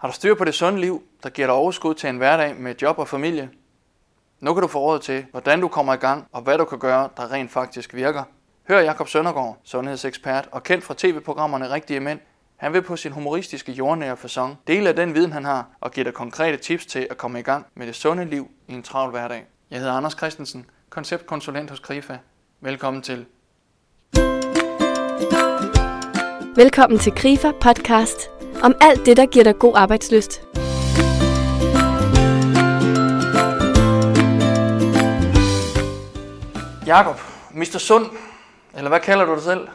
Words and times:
Har 0.00 0.08
du 0.08 0.14
styr 0.14 0.34
på 0.34 0.44
det 0.44 0.54
sunde 0.54 0.80
liv, 0.80 1.02
der 1.22 1.28
giver 1.28 1.48
dig 1.48 1.54
overskud 1.54 1.94
til 1.94 2.08
en 2.08 2.16
hverdag 2.16 2.56
med 2.56 2.74
job 2.82 2.98
og 2.98 3.08
familie? 3.08 3.50
Nu 4.40 4.54
kan 4.54 4.62
du 4.62 4.68
få 4.68 4.78
råd 4.78 4.98
til, 4.98 5.26
hvordan 5.30 5.60
du 5.60 5.68
kommer 5.68 5.94
i 5.94 5.96
gang 5.96 6.26
og 6.32 6.42
hvad 6.42 6.58
du 6.58 6.64
kan 6.64 6.78
gøre, 6.78 7.08
der 7.16 7.32
rent 7.32 7.50
faktisk 7.50 7.94
virker. 7.94 8.22
Hør 8.68 8.80
Jakob 8.80 9.08
Søndergaard, 9.08 9.58
sundhedsekspert 9.64 10.48
og 10.52 10.62
kendt 10.62 10.84
fra 10.84 10.94
tv-programmerne 10.96 11.70
Rigtige 11.70 12.00
Mænd. 12.00 12.18
Han 12.56 12.72
vil 12.72 12.82
på 12.82 12.96
sin 12.96 13.12
humoristiske 13.12 13.72
jordnære 13.72 14.16
fasong 14.16 14.58
dele 14.66 14.88
af 14.88 14.96
den 14.96 15.14
viden, 15.14 15.32
han 15.32 15.44
har, 15.44 15.66
og 15.80 15.90
give 15.90 16.04
dig 16.04 16.14
konkrete 16.14 16.56
tips 16.56 16.86
til 16.86 17.06
at 17.10 17.16
komme 17.16 17.38
i 17.40 17.42
gang 17.42 17.66
med 17.74 17.86
det 17.86 17.94
sunde 17.94 18.24
liv 18.24 18.50
i 18.68 18.74
en 18.74 18.82
travl 18.82 19.10
hverdag. 19.10 19.46
Jeg 19.70 19.78
hedder 19.78 19.92
Anders 19.92 20.12
Christensen, 20.12 20.66
konceptkonsulent 20.90 21.70
hos 21.70 21.80
Grifa. 21.80 22.18
Velkommen 22.60 23.02
til. 23.02 23.26
Velkommen 26.56 26.98
til 26.98 27.12
Grifa 27.12 27.50
Podcast 27.60 28.39
om 28.62 28.74
alt 28.80 29.06
det, 29.06 29.16
der 29.16 29.26
giver 29.26 29.44
dig 29.44 29.58
god 29.58 29.72
arbejdsløst. 29.76 30.42
Jakob, 36.86 37.20
Mr. 37.54 37.78
Sund, 37.78 38.06
eller 38.76 38.88
hvad 38.88 39.00
kalder 39.00 39.24
du 39.24 39.34
dig 39.34 39.42
selv? 39.42 39.68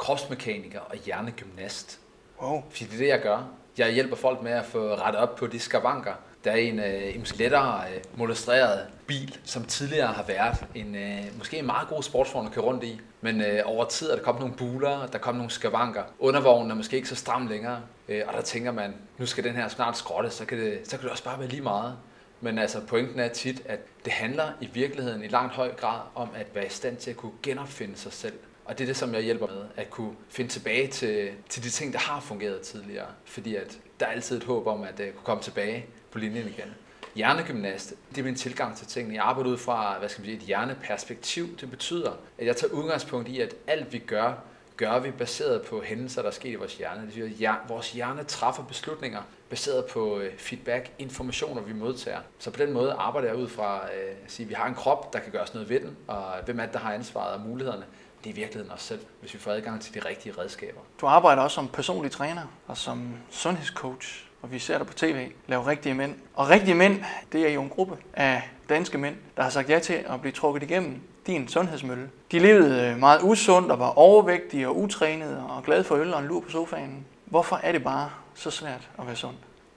kropsmekaniker 0.00 0.80
og 0.80 0.96
hjernegymnast. 0.96 2.00
Wow. 2.42 2.62
Fordi 2.70 2.84
det 2.84 2.94
er 2.94 2.98
det, 2.98 3.08
jeg 3.08 3.20
gør. 3.22 3.48
Jeg 3.78 3.92
hjælper 3.92 4.16
folk 4.16 4.42
med 4.42 4.52
at 4.52 4.64
få 4.64 4.94
rettet 4.94 5.22
op 5.22 5.36
på 5.36 5.46
de 5.46 5.60
skavanker. 5.60 6.12
Der 6.44 6.50
er 6.50 6.56
en, 6.56 6.78
øh, 6.78 7.16
en 7.16 7.26
lettere 7.36 7.82
øh, 7.94 8.00
molestreret 8.18 8.86
bil, 9.06 9.38
som 9.44 9.64
tidligere 9.64 10.06
har 10.06 10.22
været 10.22 10.64
en 10.74 10.94
øh, 10.94 11.38
måske 11.38 11.58
en 11.58 11.66
meget 11.66 11.88
god 11.88 12.02
sportsvogn 12.02 12.46
at 12.46 12.52
køre 12.52 12.64
rundt 12.64 12.84
i. 12.84 13.00
Men 13.20 13.40
øh, 13.40 13.62
over 13.64 13.84
tid 13.84 14.10
er 14.10 14.16
der 14.16 14.22
kommet 14.22 14.40
nogle 14.40 14.56
buler, 14.56 15.06
der 15.06 15.18
kom 15.18 15.34
nogle 15.34 15.50
skavanker. 15.50 16.02
Undervognen 16.18 16.70
er 16.70 16.74
måske 16.74 16.96
ikke 16.96 17.08
så 17.08 17.14
stram 17.14 17.46
længere. 17.46 17.80
Øh, 18.08 18.22
og 18.28 18.34
der 18.34 18.42
tænker 18.42 18.72
man, 18.72 18.94
nu 19.18 19.26
skal 19.26 19.44
den 19.44 19.54
her 19.54 19.68
snart 19.68 19.96
skrotte, 19.96 20.30
så 20.30 20.44
kan, 20.44 20.58
det, 20.58 20.80
så 20.84 20.90
kan 20.90 21.02
det 21.02 21.10
også 21.10 21.24
bare 21.24 21.38
være 21.38 21.48
lige 21.48 21.62
meget. 21.62 21.96
Men 22.40 22.58
altså 22.58 22.80
pointen 22.80 23.20
er 23.20 23.28
tit, 23.28 23.62
at 23.66 23.80
det 24.04 24.12
handler 24.12 24.52
i 24.60 24.68
virkeligheden 24.72 25.24
i 25.24 25.28
langt 25.28 25.54
høj 25.54 25.74
grad 25.74 26.00
om 26.14 26.28
at 26.34 26.46
være 26.54 26.66
i 26.66 26.70
stand 26.70 26.96
til 26.96 27.10
at 27.10 27.16
kunne 27.16 27.32
genopfinde 27.42 27.96
sig 27.96 28.12
selv. 28.12 28.38
Og 28.64 28.78
det 28.78 28.84
er 28.84 28.86
det, 28.86 28.96
som 28.96 29.14
jeg 29.14 29.22
hjælper 29.22 29.46
med, 29.46 29.64
at 29.76 29.90
kunne 29.90 30.14
finde 30.28 30.50
tilbage 30.50 30.88
til, 30.88 31.30
til 31.48 31.64
de 31.64 31.70
ting, 31.70 31.92
der 31.92 31.98
har 31.98 32.20
fungeret 32.20 32.60
tidligere. 32.60 33.06
Fordi 33.24 33.56
at 33.56 33.78
der 34.00 34.06
er 34.06 34.10
altid 34.10 34.36
et 34.36 34.44
håb 34.44 34.66
om 34.66 34.82
at 34.82 35.00
uh, 35.00 35.06
kunne 35.06 35.24
komme 35.24 35.42
tilbage 35.42 35.86
på 36.12 36.18
linjen 36.18 36.48
igen. 36.48 36.74
Hjernegymnast, 37.14 37.94
det 38.10 38.18
er 38.18 38.24
min 38.24 38.34
tilgang 38.34 38.76
til 38.76 38.86
tingene. 38.86 39.14
Jeg 39.14 39.24
arbejder 39.24 39.50
ud 39.50 39.58
fra 39.58 39.98
hvad 39.98 40.08
skal 40.08 40.20
man 40.20 40.26
sige, 40.26 40.36
et 40.36 40.42
hjerneperspektiv. 40.42 41.56
Det 41.60 41.70
betyder, 41.70 42.12
at 42.38 42.46
jeg 42.46 42.56
tager 42.56 42.72
udgangspunkt 42.72 43.28
i, 43.28 43.40
at 43.40 43.54
alt 43.66 43.92
vi 43.92 43.98
gør, 43.98 44.32
gør 44.76 44.98
vi 44.98 45.10
baseret 45.10 45.62
på 45.62 45.82
hændelser, 45.82 46.22
der 46.22 46.28
er 46.28 46.32
sket 46.32 46.50
i 46.50 46.54
vores 46.54 46.74
hjerne. 46.74 47.00
Det 47.06 47.16
vil 47.16 47.36
sige, 47.36 47.48
at 47.48 47.54
vores 47.68 47.92
hjerne 47.92 48.24
træffer 48.24 48.62
beslutninger 48.62 49.22
baseret 49.50 49.84
på 49.84 50.18
øh, 50.18 50.38
feedback, 50.38 50.90
informationer, 50.98 51.62
vi 51.62 51.72
modtager. 51.72 52.20
Så 52.38 52.50
på 52.50 52.58
den 52.58 52.72
måde 52.72 52.92
arbejder 52.92 53.28
jeg 53.28 53.36
ud 53.36 53.48
fra 53.48 53.76
øh, 53.76 54.14
at 54.24 54.32
sige, 54.32 54.44
at 54.44 54.48
vi 54.48 54.54
har 54.54 54.66
en 54.66 54.74
krop, 54.74 55.12
der 55.12 55.18
kan 55.18 55.32
gøre 55.32 55.42
os 55.42 55.54
noget 55.54 55.68
ved 55.68 55.80
den, 55.80 55.96
og 56.06 56.24
hvem 56.44 56.60
er 56.60 56.64
det, 56.64 56.72
der 56.72 56.80
har 56.80 56.92
ansvaret 56.92 57.34
og 57.34 57.40
mulighederne 57.40 57.84
det 58.24 58.30
er 58.30 58.34
i 58.34 58.36
virkeligheden 58.36 58.72
os 58.72 58.82
selv, 58.82 59.00
hvis 59.20 59.34
vi 59.34 59.38
får 59.38 59.50
adgang 59.50 59.80
til 59.80 59.94
de 59.94 60.08
rigtige 60.08 60.34
redskaber. 60.38 60.80
Du 61.00 61.06
arbejder 61.06 61.42
også 61.42 61.54
som 61.54 61.68
personlig 61.68 62.10
træner 62.10 62.42
og 62.66 62.76
som 62.76 63.14
sundhedscoach, 63.30 64.29
og 64.42 64.52
vi 64.52 64.58
ser 64.58 64.78
dig 64.78 64.86
på 64.86 64.92
tv 64.92 65.28
lave 65.48 65.66
rigtige 65.66 65.94
mænd. 65.94 66.14
Og 66.34 66.48
rigtige 66.48 66.74
mænd, 66.74 67.04
det 67.32 67.48
er 67.48 67.52
jo 67.52 67.62
en 67.62 67.68
gruppe 67.68 67.96
af 68.14 68.42
danske 68.68 68.98
mænd, 68.98 69.16
der 69.36 69.42
har 69.42 69.50
sagt 69.50 69.70
ja 69.70 69.78
til 69.78 70.04
at 70.08 70.20
blive 70.20 70.32
trukket 70.32 70.62
igennem 70.62 71.00
din 71.26 71.48
sundhedsmølle. 71.48 72.10
De 72.32 72.38
levede 72.38 72.86
øh, 72.86 72.98
meget 72.98 73.20
usundt 73.22 73.72
og 73.72 73.78
var 73.78 73.98
overvægtige 73.98 74.68
og 74.68 74.78
utrænede 74.78 75.44
og 75.48 75.62
glade 75.62 75.84
for 75.84 75.96
øl 75.96 76.14
og 76.14 76.20
en 76.20 76.26
lur 76.26 76.40
på 76.40 76.50
sofaen. 76.50 77.06
Hvorfor 77.24 77.60
er 77.62 77.72
det 77.72 77.84
bare 77.84 78.10
så 78.34 78.50
svært 78.50 78.88
at 78.98 79.06
være 79.06 79.16
sund? 79.16 79.34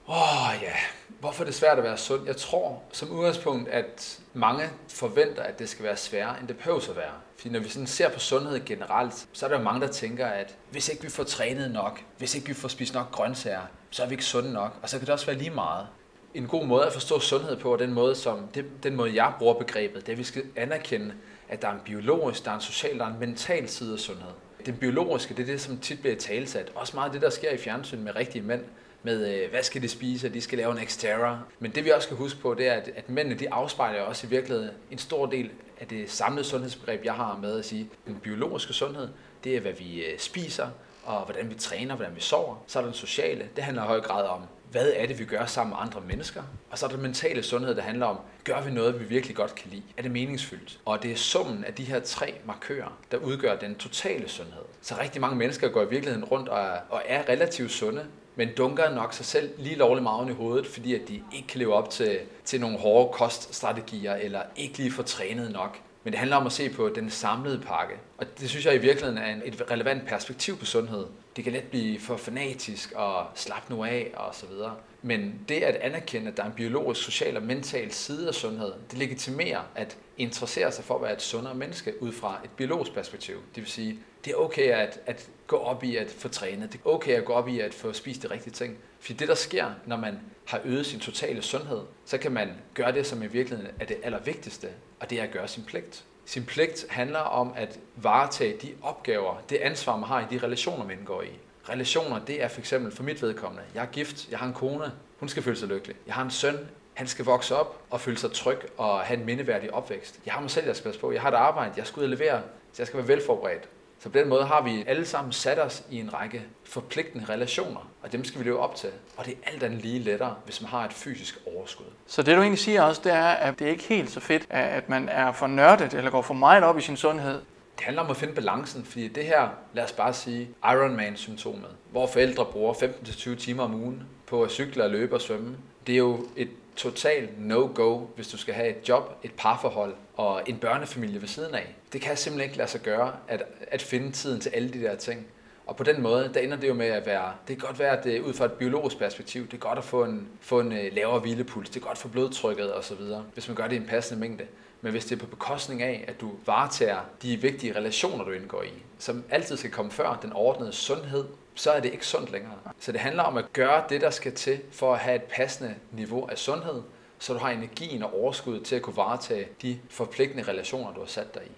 Åh 0.08 0.48
oh, 0.48 0.54
ja, 0.62 0.72
hvorfor 1.20 1.42
er 1.42 1.46
det 1.46 1.54
svært 1.54 1.78
at 1.78 1.84
være 1.84 1.96
sund? 1.96 2.26
Jeg 2.26 2.36
tror 2.36 2.82
som 2.92 3.10
udgangspunkt, 3.10 3.68
at 3.68 4.18
mange 4.34 4.64
forventer, 4.88 5.42
at 5.42 5.58
det 5.58 5.68
skal 5.68 5.84
være 5.84 5.96
sværere, 5.96 6.40
end 6.40 6.48
det 6.48 6.56
behøver 6.56 6.78
at 6.90 6.96
være. 6.96 7.12
Fordi 7.36 7.48
når 7.48 7.60
vi 7.60 7.68
sådan 7.68 7.86
ser 7.86 8.08
på 8.08 8.18
sundhed 8.18 8.64
generelt, 8.64 9.26
så 9.32 9.46
er 9.46 9.50
der 9.50 9.62
mange, 9.62 9.80
der 9.80 9.92
tænker, 9.92 10.26
at 10.26 10.54
hvis 10.70 10.88
ikke 10.88 11.02
vi 11.02 11.10
får 11.10 11.24
trænet 11.24 11.70
nok, 11.70 12.00
hvis 12.18 12.34
ikke 12.34 12.46
vi 12.46 12.54
får 12.54 12.68
spist 12.68 12.94
nok 12.94 13.10
grøntsager, 13.10 13.62
så 13.94 14.02
er 14.02 14.06
vi 14.06 14.12
ikke 14.12 14.24
sunde 14.24 14.52
nok. 14.52 14.78
Og 14.82 14.88
så 14.88 14.98
kan 14.98 15.06
det 15.06 15.12
også 15.12 15.26
være 15.26 15.38
lige 15.38 15.50
meget. 15.50 15.86
En 16.34 16.46
god 16.46 16.66
måde 16.66 16.86
at 16.86 16.92
forstå 16.92 17.20
sundhed 17.20 17.56
på, 17.56 17.72
og 17.72 17.78
den 17.78 17.92
måde, 17.92 18.14
som, 18.14 18.48
det, 18.54 18.64
den 18.82 18.96
måde 18.96 19.14
jeg 19.14 19.32
bruger 19.38 19.54
begrebet, 19.54 20.00
det 20.00 20.08
er, 20.08 20.12
at 20.12 20.18
vi 20.18 20.24
skal 20.24 20.42
anerkende, 20.56 21.14
at 21.48 21.62
der 21.62 21.68
er 21.68 21.72
en 21.72 21.80
biologisk, 21.84 22.44
der 22.44 22.50
er 22.50 22.54
en 22.54 22.60
social, 22.60 22.98
der 22.98 23.04
er 23.04 23.08
en 23.08 23.20
mental 23.20 23.68
side 23.68 23.92
af 23.92 23.98
sundhed. 23.98 24.30
Den 24.66 24.76
biologiske, 24.76 25.34
det 25.34 25.42
er 25.42 25.46
det, 25.46 25.60
som 25.60 25.78
tit 25.78 26.00
bliver 26.00 26.16
talsat. 26.16 26.72
Også 26.74 26.96
meget 26.96 27.06
af 27.06 27.12
det, 27.12 27.22
der 27.22 27.30
sker 27.30 27.50
i 27.50 27.56
fjernsyn 27.56 28.00
med 28.00 28.16
rigtige 28.16 28.42
mænd 28.42 28.64
med, 29.02 29.34
øh, 29.34 29.50
hvad 29.50 29.62
skal 29.62 29.82
de 29.82 29.88
spise, 29.88 30.26
og 30.26 30.34
de 30.34 30.40
skal 30.40 30.58
lave 30.58 30.80
en 30.80 30.86
Xterra. 30.86 31.38
Men 31.58 31.70
det 31.70 31.84
vi 31.84 31.90
også 31.90 32.06
skal 32.06 32.16
huske 32.16 32.40
på, 32.40 32.54
det 32.54 32.68
er, 32.68 32.72
at, 32.72 32.90
at 32.96 33.10
mændene 33.10 33.38
de 33.38 33.52
afspejler 33.52 34.00
også 34.00 34.26
i 34.26 34.30
virkeligheden 34.30 34.70
en 34.90 34.98
stor 34.98 35.26
del 35.26 35.50
af 35.80 35.86
det 35.86 36.10
samlede 36.10 36.44
sundhedsbegreb, 36.44 37.04
jeg 37.04 37.14
har 37.14 37.38
med 37.42 37.58
at 37.58 37.64
sige. 37.64 37.90
Den 38.06 38.14
biologiske 38.22 38.72
sundhed, 38.72 39.08
det 39.44 39.56
er, 39.56 39.60
hvad 39.60 39.72
vi 39.72 40.04
øh, 40.04 40.18
spiser, 40.18 40.68
og 41.04 41.24
hvordan 41.24 41.50
vi 41.50 41.54
træner, 41.54 41.94
hvordan 41.96 42.16
vi 42.16 42.20
sover. 42.20 42.56
Så 42.66 42.78
er 42.78 42.82
der 42.82 42.90
den 42.90 42.98
sociale, 42.98 43.48
det 43.56 43.64
handler 43.64 43.82
i 43.84 43.86
høj 43.86 44.00
grad 44.00 44.26
om, 44.26 44.40
hvad 44.70 44.92
er 44.96 45.06
det, 45.06 45.18
vi 45.18 45.24
gør 45.24 45.46
sammen 45.46 45.70
med 45.70 45.78
andre 45.80 46.00
mennesker? 46.00 46.42
Og 46.70 46.78
så 46.78 46.86
er 46.86 46.88
der 46.88 46.96
den 46.96 47.02
mentale 47.02 47.42
sundhed, 47.42 47.74
der 47.74 47.82
handler 47.82 48.06
om, 48.06 48.18
gør 48.44 48.60
vi 48.60 48.70
noget, 48.70 49.00
vi 49.00 49.04
virkelig 49.04 49.36
godt 49.36 49.54
kan 49.54 49.70
lide? 49.70 49.82
Er 49.96 50.02
det 50.02 50.10
meningsfyldt? 50.10 50.78
Og 50.84 51.02
det 51.02 51.12
er 51.12 51.16
summen 51.16 51.64
af 51.64 51.74
de 51.74 51.84
her 51.84 52.00
tre 52.00 52.34
markører, 52.44 52.98
der 53.10 53.16
udgør 53.16 53.56
den 53.56 53.74
totale 53.74 54.28
sundhed. 54.28 54.62
Så 54.82 54.94
rigtig 55.00 55.20
mange 55.20 55.36
mennesker 55.36 55.68
går 55.68 55.82
i 55.82 55.88
virkeligheden 55.88 56.24
rundt 56.24 56.48
og 56.48 56.60
er, 56.60 56.78
og 56.90 57.02
er 57.06 57.28
relativt 57.28 57.70
sunde, 57.70 58.04
men 58.36 58.48
dunker 58.56 58.94
nok 58.94 59.12
sig 59.12 59.26
selv 59.26 59.50
lige 59.58 59.76
lovligt 59.76 60.02
meget 60.02 60.30
i 60.30 60.32
hovedet, 60.32 60.66
fordi 60.66 60.94
at 60.94 61.08
de 61.08 61.22
ikke 61.32 61.48
kan 61.48 61.58
leve 61.58 61.74
op 61.74 61.90
til, 61.90 62.18
til 62.44 62.60
nogle 62.60 62.78
hårde 62.78 63.12
koststrategier, 63.12 64.14
eller 64.14 64.42
ikke 64.56 64.78
lige 64.78 64.92
får 64.92 65.02
trænet 65.02 65.52
nok. 65.52 65.78
Men 66.04 66.12
det 66.12 66.18
handler 66.18 66.36
om 66.36 66.46
at 66.46 66.52
se 66.52 66.70
på 66.70 66.88
den 66.88 67.10
samlede 67.10 67.60
pakke. 67.60 67.94
Og 68.18 68.26
det 68.40 68.50
synes 68.50 68.66
jeg 68.66 68.74
i 68.74 68.78
virkeligheden 68.78 69.18
er 69.18 69.36
et 69.44 69.62
relevant 69.70 70.06
perspektiv 70.06 70.58
på 70.58 70.64
sundhed. 70.64 71.06
Det 71.36 71.44
kan 71.44 71.52
let 71.52 71.64
blive 71.64 72.00
for 72.00 72.16
fanatisk 72.16 72.92
og 72.92 73.26
slappe 73.34 73.74
nu 73.74 73.84
af 73.84 74.10
og 74.14 74.34
så 74.34 74.46
videre. 74.46 74.74
Men 75.02 75.40
det 75.48 75.60
at 75.62 75.76
anerkende, 75.76 76.30
at 76.30 76.36
der 76.36 76.42
er 76.42 76.46
en 76.46 76.52
biologisk, 76.52 77.02
social 77.02 77.36
og 77.36 77.42
mental 77.42 77.92
side 77.92 78.28
af 78.28 78.34
sundhed, 78.34 78.72
det 78.90 78.98
legitimerer 78.98 79.60
at 79.74 79.96
interessere 80.18 80.72
sig 80.72 80.84
for 80.84 80.94
at 80.94 81.02
være 81.02 81.12
et 81.12 81.22
sundere 81.22 81.54
menneske 81.54 82.02
ud 82.02 82.12
fra 82.12 82.40
et 82.44 82.50
biologisk 82.50 82.94
perspektiv. 82.94 83.36
Det 83.54 83.62
vil 83.62 83.66
sige, 83.66 83.98
det 84.24 84.32
er 84.32 84.36
okay 84.36 84.70
at, 84.70 85.00
at 85.06 85.28
gå 85.46 85.56
op 85.56 85.84
i 85.84 85.96
at 85.96 86.10
få 86.10 86.28
trænet. 86.28 86.72
Det 86.72 86.80
er 86.84 86.88
okay 86.88 87.12
at 87.12 87.24
gå 87.24 87.32
op 87.32 87.48
i 87.48 87.60
at 87.60 87.74
få 87.74 87.92
spist 87.92 88.22
de 88.22 88.30
rigtige 88.30 88.52
ting. 88.52 88.78
For 89.00 89.12
det, 89.12 89.28
der 89.28 89.34
sker, 89.34 89.70
når 89.86 89.96
man 89.96 90.18
har 90.44 90.60
øget 90.64 90.86
sin 90.86 91.00
totale 91.00 91.42
sundhed, 91.42 91.80
så 92.04 92.18
kan 92.18 92.32
man 92.32 92.48
gøre 92.74 92.92
det, 92.92 93.06
som 93.06 93.22
i 93.22 93.26
virkeligheden 93.26 93.74
er 93.80 93.84
det 93.84 93.96
allervigtigste, 94.02 94.68
og 95.00 95.10
det 95.10 95.18
er 95.18 95.22
at 95.22 95.30
gøre 95.30 95.48
sin 95.48 95.64
pligt. 95.64 96.04
Sin 96.24 96.44
pligt 96.44 96.86
handler 96.90 97.18
om 97.18 97.52
at 97.56 97.78
varetage 97.96 98.56
de 98.62 98.74
opgaver, 98.82 99.42
det 99.50 99.56
ansvar, 99.56 99.96
man 99.96 100.08
har 100.08 100.20
i 100.20 100.24
de 100.30 100.46
relationer, 100.46 100.84
man 100.84 100.98
indgår 100.98 101.22
i. 101.22 101.38
Relationer, 101.68 102.24
det 102.24 102.42
er 102.42 102.48
for 102.48 102.60
eksempel 102.60 102.92
for 102.92 103.02
mit 103.02 103.22
vedkommende. 103.22 103.64
Jeg 103.74 103.82
er 103.82 103.86
gift, 103.86 104.28
jeg 104.30 104.38
har 104.38 104.46
en 104.46 104.52
kone, 104.52 104.92
hun 105.18 105.28
skal 105.28 105.42
føle 105.42 105.56
sig 105.56 105.68
lykkelig. 105.68 105.96
Jeg 106.06 106.14
har 106.14 106.22
en 106.22 106.30
søn, 106.30 106.58
han 106.94 107.06
skal 107.06 107.24
vokse 107.24 107.56
op 107.56 107.82
og 107.90 108.00
føle 108.00 108.18
sig 108.18 108.32
tryg 108.32 108.58
og 108.76 109.00
have 109.00 109.20
en 109.20 109.26
mindeværdig 109.26 109.74
opvækst. 109.74 110.20
Jeg 110.26 110.34
har 110.34 110.40
mig 110.40 110.50
selv, 110.50 110.66
jeg 110.66 110.76
skal 110.76 110.88
passe 110.88 111.00
på. 111.00 111.12
Jeg 111.12 111.22
har 111.22 111.28
et 111.28 111.34
arbejde, 111.34 111.72
jeg 111.76 111.86
skal 111.86 112.00
ud 112.00 112.04
og 112.04 112.10
levere, 112.10 112.40
så 112.72 112.82
jeg 112.82 112.86
skal 112.86 112.98
være 112.98 113.08
velforberedt. 113.08 113.68
Så 113.98 114.10
på 114.10 114.18
den 114.18 114.28
måde 114.28 114.44
har 114.44 114.62
vi 114.62 114.84
alle 114.86 115.06
sammen 115.06 115.32
sat 115.32 115.58
os 115.58 115.84
i 115.90 116.00
en 116.00 116.14
række 116.14 116.42
forpligtende 116.64 117.24
relationer, 117.28 117.90
og 118.02 118.12
dem 118.12 118.24
skal 118.24 118.40
vi 118.40 118.44
leve 118.44 118.58
op 118.58 118.74
til. 118.74 118.90
Og 119.16 119.24
det 119.24 119.32
er 119.32 119.50
alt 119.52 119.62
andet 119.62 119.82
lige 119.82 119.98
lettere, 119.98 120.34
hvis 120.44 120.60
man 120.60 120.70
har 120.70 120.84
et 120.84 120.92
fysisk 120.92 121.38
overskud. 121.46 121.86
Så 122.06 122.22
det 122.22 122.36
du 122.36 122.40
egentlig 122.40 122.58
siger 122.58 122.82
også, 122.82 123.00
det 123.04 123.12
er, 123.12 123.24
at 123.24 123.58
det 123.58 123.66
er 123.66 123.70
ikke 123.70 123.84
helt 123.84 124.10
så 124.10 124.20
fedt, 124.20 124.46
at 124.50 124.88
man 124.88 125.08
er 125.08 125.32
for 125.32 125.46
nørdet 125.46 125.94
eller 125.94 126.10
går 126.10 126.22
for 126.22 126.34
meget 126.34 126.64
op 126.64 126.78
i 126.78 126.80
sin 126.80 126.96
sundhed. 126.96 127.40
Det 127.76 127.84
handler 127.84 128.02
om 128.02 128.10
at 128.10 128.16
finde 128.16 128.34
balancen, 128.34 128.84
fordi 128.84 129.08
det 129.08 129.24
her, 129.24 129.48
lad 129.72 129.84
os 129.84 129.92
bare 129.92 130.12
sige, 130.12 130.48
Ironman-symptomet, 130.64 131.70
hvor 131.90 132.06
forældre 132.06 132.44
bruger 132.44 132.74
15-20 132.74 133.34
timer 133.36 133.62
om 133.62 133.74
ugen 133.74 134.02
på 134.26 134.42
at 134.42 134.50
cykle 134.50 134.84
og 134.84 134.90
løbe 134.90 135.14
og 135.14 135.20
svømme, 135.20 135.56
det 135.86 135.92
er 135.92 135.98
jo 135.98 136.26
et 136.36 136.48
total 136.76 137.28
no-go, 137.38 138.06
hvis 138.16 138.28
du 138.28 138.36
skal 138.36 138.54
have 138.54 138.68
et 138.68 138.88
job, 138.88 139.18
et 139.22 139.32
parforhold 139.36 139.94
og 140.16 140.42
en 140.46 140.58
børnefamilie 140.58 141.20
ved 141.20 141.28
siden 141.28 141.54
af. 141.54 141.74
Det 141.92 142.00
kan 142.00 142.16
simpelthen 142.16 142.48
ikke 142.48 142.58
lade 142.58 142.70
sig 142.70 142.80
gøre 142.80 143.12
at, 143.28 143.42
at 143.60 143.82
finde 143.82 144.12
tiden 144.12 144.40
til 144.40 144.50
alle 144.50 144.68
de 144.68 144.82
der 144.82 144.96
ting. 144.96 145.26
Og 145.66 145.76
på 145.76 145.84
den 145.84 146.02
måde, 146.02 146.30
der 146.34 146.40
ender 146.40 146.56
det 146.56 146.68
jo 146.68 146.74
med 146.74 146.86
at 146.86 147.06
være, 147.06 147.32
det 147.48 147.58
kan 147.58 147.66
godt 147.66 147.78
være, 147.78 147.98
at 147.98 148.04
det 148.04 148.20
ud 148.20 148.32
fra 148.32 148.44
et 148.44 148.52
biologisk 148.52 148.98
perspektiv, 148.98 149.46
det 149.46 149.54
er 149.54 149.58
godt 149.58 149.78
at 149.78 149.84
få 149.84 150.04
en, 150.04 150.28
få 150.40 150.60
en 150.60 150.72
øh, 150.72 150.94
lavere 150.94 151.20
hvilepuls, 151.20 151.70
det 151.70 151.80
er 151.82 151.86
godt 151.86 151.98
for 151.98 152.08
blodtrykket 152.08 152.74
osv., 152.76 152.96
hvis 153.34 153.48
man 153.48 153.56
gør 153.56 153.68
det 153.68 153.72
i 153.72 153.76
en 153.76 153.86
passende 153.86 154.20
mængde. 154.20 154.46
Men 154.80 154.92
hvis 154.92 155.04
det 155.04 155.16
er 155.16 155.20
på 155.20 155.26
bekostning 155.26 155.82
af, 155.82 156.04
at 156.08 156.20
du 156.20 156.30
varetager 156.46 157.00
de 157.22 157.36
vigtige 157.36 157.76
relationer, 157.76 158.24
du 158.24 158.30
indgår 158.30 158.62
i, 158.62 158.82
som 158.98 159.24
altid 159.30 159.56
skal 159.56 159.70
komme 159.70 159.90
før 159.90 160.18
den 160.22 160.32
ordnede 160.32 160.72
sundhed, 160.72 161.24
så 161.54 161.70
er 161.70 161.80
det 161.80 161.92
ikke 161.92 162.06
sundt 162.06 162.32
længere. 162.32 162.54
Så 162.80 162.92
det 162.92 163.00
handler 163.00 163.22
om 163.22 163.36
at 163.36 163.52
gøre 163.52 163.84
det, 163.88 164.00
der 164.00 164.10
skal 164.10 164.32
til 164.32 164.60
for 164.72 164.92
at 164.92 164.98
have 164.98 165.16
et 165.16 165.22
passende 165.22 165.74
niveau 165.92 166.26
af 166.26 166.38
sundhed, 166.38 166.82
så 167.18 167.32
du 167.32 167.38
har 167.38 167.50
energien 167.50 168.02
og 168.02 168.20
overskud 168.20 168.60
til 168.60 168.76
at 168.76 168.82
kunne 168.82 168.96
varetage 168.96 169.48
de 169.62 169.78
forpligtende 169.90 170.42
relationer, 170.42 170.92
du 170.92 171.00
har 171.00 171.06
sat 171.06 171.34
dig 171.34 171.42
i. 171.46 171.52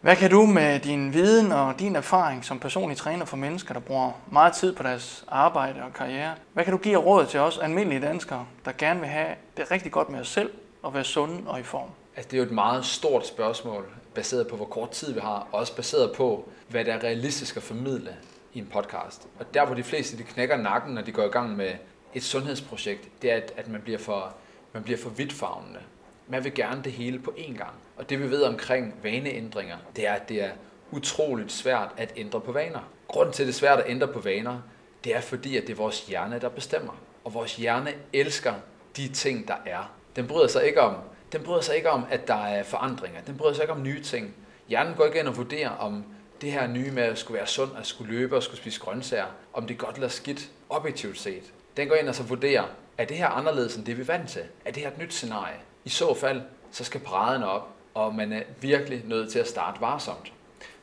Hvad 0.00 0.16
kan 0.16 0.30
du 0.30 0.46
med 0.46 0.80
din 0.80 1.12
viden 1.14 1.52
og 1.52 1.78
din 1.78 1.96
erfaring 1.96 2.44
som 2.44 2.58
personlig 2.58 2.96
træner 2.96 3.24
for 3.24 3.36
mennesker, 3.36 3.72
der 3.72 3.80
bruger 3.80 4.12
meget 4.30 4.52
tid 4.52 4.74
på 4.74 4.82
deres 4.82 5.24
arbejde 5.28 5.82
og 5.82 5.92
karriere, 5.94 6.34
hvad 6.52 6.64
kan 6.64 6.72
du 6.72 6.78
give 6.78 6.98
råd 6.98 7.26
til 7.26 7.40
os 7.40 7.58
almindelige 7.58 8.00
danskere, 8.00 8.46
der 8.64 8.72
gerne 8.78 9.00
vil 9.00 9.08
have 9.08 9.34
det 9.56 9.70
rigtig 9.70 9.92
godt 9.92 10.08
med 10.08 10.20
os 10.20 10.28
selv 10.28 10.50
og 10.82 10.94
være 10.94 11.04
sunde 11.04 11.50
og 11.50 11.60
i 11.60 11.62
form? 11.62 11.88
Altså, 12.16 12.28
det 12.30 12.36
er 12.36 12.38
jo 12.38 12.44
et 12.44 12.54
meget 12.54 12.84
stort 12.84 13.26
spørgsmål, 13.26 13.84
baseret 14.14 14.48
på, 14.48 14.56
hvor 14.56 14.64
kort 14.64 14.90
tid 14.90 15.12
vi 15.12 15.20
har, 15.20 15.48
og 15.52 15.58
også 15.58 15.76
baseret 15.76 16.12
på, 16.16 16.48
hvad 16.68 16.84
der 16.84 16.92
er 16.92 17.04
realistisk 17.04 17.56
at 17.56 17.62
formidle 17.62 18.16
i 18.54 18.58
en 18.58 18.66
podcast. 18.66 19.28
Og 19.38 19.54
der, 19.54 19.66
hvor 19.66 19.74
de 19.74 19.82
fleste 19.82 20.18
de 20.18 20.22
knækker 20.22 20.56
nakken, 20.56 20.94
når 20.94 21.02
de 21.02 21.12
går 21.12 21.24
i 21.24 21.28
gang 21.28 21.56
med 21.56 21.70
et 22.14 22.22
sundhedsprojekt, 22.22 23.22
det 23.22 23.32
er, 23.32 23.36
at, 23.36 23.52
at 23.56 23.68
man, 23.68 23.80
bliver 23.80 23.98
for, 23.98 24.34
man 24.72 24.82
bliver 24.82 24.98
for 24.98 25.10
vidtfavnende. 25.10 25.80
Man 26.28 26.44
vil 26.44 26.54
gerne 26.54 26.82
det 26.82 26.92
hele 26.92 27.18
på 27.18 27.34
én 27.38 27.56
gang. 27.56 27.72
Og 27.96 28.10
det 28.10 28.20
vi 28.20 28.30
ved 28.30 28.42
omkring 28.42 28.94
vaneændringer, 29.02 29.76
det 29.96 30.06
er, 30.06 30.12
at 30.12 30.28
det 30.28 30.42
er 30.42 30.50
utroligt 30.90 31.52
svært 31.52 31.88
at 31.96 32.12
ændre 32.16 32.40
på 32.40 32.52
vaner. 32.52 32.80
Grunden 33.08 33.32
til, 33.32 33.42
at 33.42 33.46
det 33.46 33.52
er 33.52 33.58
svært 33.58 33.78
at 33.78 33.84
ændre 33.88 34.08
på 34.08 34.20
vaner, 34.20 34.60
det 35.04 35.16
er 35.16 35.20
fordi, 35.20 35.56
at 35.56 35.62
det 35.62 35.72
er 35.72 35.76
vores 35.76 36.06
hjerne, 36.06 36.38
der 36.38 36.48
bestemmer. 36.48 36.92
Og 37.24 37.34
vores 37.34 37.56
hjerne 37.56 37.92
elsker 38.12 38.54
de 38.96 39.08
ting, 39.08 39.48
der 39.48 39.56
er. 39.66 39.92
Den 40.16 40.26
bryder 40.26 40.46
sig 40.46 40.66
ikke 40.66 40.80
om, 40.80 40.94
den 41.32 41.42
bryder 41.42 41.60
sig 41.60 41.76
ikke 41.76 41.90
om, 41.90 42.04
at 42.10 42.28
der 42.28 42.44
er 42.44 42.62
forandringer. 42.62 43.20
Den 43.20 43.36
bryder 43.36 43.54
sig 43.54 43.62
ikke 43.62 43.72
om 43.72 43.82
nye 43.82 44.02
ting. 44.02 44.34
Hjernen 44.68 44.94
går 44.94 45.04
ikke 45.04 45.20
ind 45.20 45.28
og 45.28 45.36
vurderer, 45.36 45.70
om 45.70 46.04
det 46.42 46.52
her 46.52 46.66
nye 46.66 46.90
med 46.90 47.02
at 47.02 47.18
skulle 47.18 47.38
være 47.38 47.46
sund, 47.46 47.70
at 47.78 47.86
skulle 47.86 48.12
løbe 48.12 48.36
og 48.36 48.42
skulle 48.42 48.60
spise 48.60 48.80
grøntsager, 48.80 49.26
om 49.52 49.66
det 49.66 49.74
er 49.74 49.78
godt 49.78 49.94
eller 49.94 50.08
skidt, 50.08 50.50
objektivt 50.68 51.18
set. 51.18 51.52
Den 51.76 51.88
går 51.88 51.94
ind 51.94 52.08
og 52.08 52.14
så 52.14 52.22
vurderer, 52.22 52.64
er 52.98 53.04
det 53.04 53.16
her 53.16 53.28
anderledes 53.28 53.76
end 53.76 53.84
det, 53.84 53.96
vi 53.96 54.02
er 54.02 54.06
vant 54.06 54.28
til? 54.28 54.42
Er 54.64 54.70
det 54.70 54.82
her 54.82 54.90
et 54.90 54.98
nyt 54.98 55.12
scenarie? 55.12 55.56
I 55.84 55.88
så 55.88 56.14
fald, 56.14 56.42
så 56.70 56.84
skal 56.84 57.00
paraderne 57.00 57.46
op, 57.46 57.68
og 57.94 58.14
man 58.14 58.32
er 58.32 58.42
virkelig 58.60 59.02
nødt 59.06 59.32
til 59.32 59.38
at 59.38 59.48
starte 59.48 59.80
varsomt. 59.80 60.32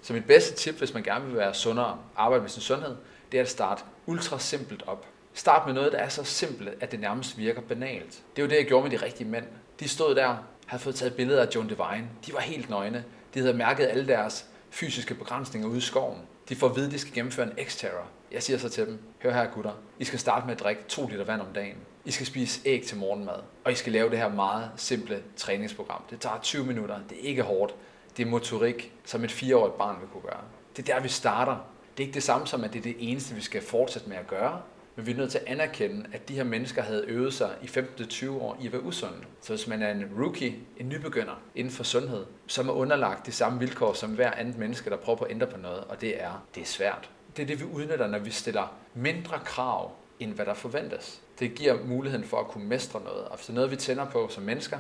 Så 0.02 0.14
mit 0.14 0.26
bedste 0.26 0.56
tip, 0.56 0.76
hvis 0.76 0.94
man 0.94 1.04
gerne 1.04 1.26
vil 1.26 1.36
være 1.36 1.54
sundere 1.54 1.86
og 1.86 1.98
arbejde 2.16 2.42
med 2.42 2.50
sin 2.50 2.62
sundhed, 2.62 2.96
det 3.32 3.38
er 3.38 3.42
at 3.42 3.50
starte 3.50 3.84
ultra 4.06 4.40
simpelt 4.40 4.84
op. 4.88 5.06
Start 5.34 5.66
med 5.66 5.74
noget, 5.74 5.92
der 5.92 5.98
er 5.98 6.10
så 6.10 6.24
simpelt, 6.24 6.70
at 6.82 6.92
det 6.92 7.00
nærmest 7.00 7.38
virker 7.38 7.62
banalt. 7.62 8.22
Det 8.36 8.42
er 8.42 8.46
jo 8.46 8.50
det, 8.50 8.56
jeg 8.56 8.66
gjorde 8.66 8.90
med 8.90 9.00
de 9.00 9.06
rigtige 9.06 9.28
mænd. 9.28 9.46
De 9.80 9.90
stod 9.90 10.16
der, 10.16 10.36
havde 10.66 10.84
fået 10.84 10.96
taget 10.96 11.16
billeder 11.16 11.42
af 11.42 11.56
John 11.56 11.70
Devine. 11.70 12.10
De 12.26 12.34
var 12.34 12.40
helt 12.40 12.70
nøgne. 12.70 13.04
De 13.34 13.40
havde 13.40 13.54
mærket 13.54 13.88
alle 13.88 14.08
deres 14.08 14.46
fysiske 14.72 15.16
begrænsninger 15.16 15.70
ude 15.70 15.78
i 15.78 15.82
skoven. 15.82 16.20
De 16.50 16.56
får 16.56 16.70
at 16.70 16.76
vide, 16.76 16.86
at 16.86 16.92
de 16.92 17.00
skal 17.00 17.14
gennemføre 17.14 17.46
en 17.46 17.66
X-Terror. 17.68 18.08
Jeg 18.32 18.44
siger 18.44 18.58
så 18.58 18.70
til 18.70 18.86
dem, 18.86 19.00
hør 19.20 19.34
her 19.34 19.48
gutter, 19.54 19.72
I 20.00 20.04
skal 20.04 20.20
starte 20.20 20.46
med 20.46 20.56
at 20.56 20.60
drikke 20.60 20.82
2 20.88 21.08
liter 21.08 21.24
vand 21.24 21.42
om 21.42 21.48
dagen. 21.56 21.78
I 22.06 22.12
skal 22.12 22.26
spise 22.26 22.62
æg 22.66 22.84
til 22.84 22.98
morgenmad, 22.98 23.40
og 23.66 23.72
I 23.72 23.76
skal 23.76 23.94
lave 23.94 24.10
det 24.10 24.18
her 24.18 24.30
meget 24.30 24.72
simple 24.76 25.24
træningsprogram. 25.38 26.02
Det 26.10 26.20
tager 26.20 26.40
20 26.42 26.66
minutter, 26.66 27.00
det 27.10 27.18
er 27.18 27.22
ikke 27.22 27.44
hårdt, 27.44 27.76
det 28.18 28.26
er 28.26 28.30
motorik, 28.30 28.94
som 29.06 29.24
et 29.24 29.32
fireårigt 29.32 29.78
barn 29.78 30.00
vil 30.02 30.10
kunne 30.10 30.24
gøre. 30.24 30.42
Det 30.78 30.90
er 30.90 30.94
der, 30.96 31.02
vi 31.02 31.10
starter. 31.10 31.58
Det 31.98 32.04
er 32.04 32.08
ikke 32.08 32.14
det 32.14 32.24
samme 32.24 32.48
som, 32.48 32.64
at 32.64 32.74
det 32.74 32.80
er 32.80 32.84
det 32.84 32.96
eneste, 33.00 33.36
vi 33.36 33.42
skal 33.42 33.62
fortsætte 33.62 34.10
med 34.10 34.18
at 34.18 34.28
gøre, 34.28 34.62
men 34.96 35.06
vi 35.06 35.12
er 35.12 35.16
nødt 35.16 35.32
til 35.32 35.38
at 35.38 35.48
anerkende, 35.48 36.06
at 36.14 36.30
de 36.30 36.36
her 36.36 36.44
mennesker 36.44 36.82
havde 36.82 37.06
øvet 37.08 37.34
sig 37.34 37.50
i 37.62 37.66
15-20 37.66 38.30
år 38.30 38.58
i 38.62 38.66
at 38.66 38.74
være 38.74 38.84
usunde. 38.84 39.18
Så 39.42 39.54
hvis 39.54 39.68
man 39.68 39.82
er 39.82 39.92
en 39.92 40.06
rookie, 40.20 40.56
en 40.78 40.90
nybegynder 40.90 41.42
inden 41.56 41.74
for 41.74 41.84
sundhed, 41.84 42.26
så 42.48 42.62
er 42.62 42.66
man 42.66 42.76
underlagt 42.76 43.26
de 43.26 43.32
samme 43.32 43.60
vilkår 43.60 43.94
som 43.94 44.10
hver 44.10 44.32
andet 44.32 44.58
menneske, 44.58 44.90
der 44.90 44.98
prøver 44.98 45.18
på 45.18 45.26
at 45.26 45.32
ændre 45.32 45.48
på 45.48 45.58
noget, 45.58 45.84
og 45.84 46.02
det 46.02 46.24
er, 46.24 46.46
det 46.56 46.62
er 46.62 46.66
svært. 46.66 47.10
Det 47.38 47.44
er 47.44 47.48
det, 47.48 47.60
vi 47.60 47.66
udnytter, 47.66 48.08
når 48.08 48.20
vi 48.20 48.32
stiller 48.32 48.74
mindre 48.94 49.40
krav, 49.46 49.92
end 50.20 50.34
hvad 50.34 50.46
der 50.46 50.54
forventes. 50.54 51.22
Det 51.40 51.56
giver 51.56 51.84
muligheden 51.86 52.26
for 52.26 52.40
at 52.40 52.48
kunne 52.48 52.66
mestre 52.66 53.02
noget. 53.02 53.26
Og 53.26 53.36
hvis 53.36 53.46
det 53.46 53.54
er 53.54 53.56
noget, 53.56 53.72
vi 53.72 53.76
tænder 53.76 54.06
på 54.06 54.28
som 54.30 54.44
mennesker, 54.44 54.78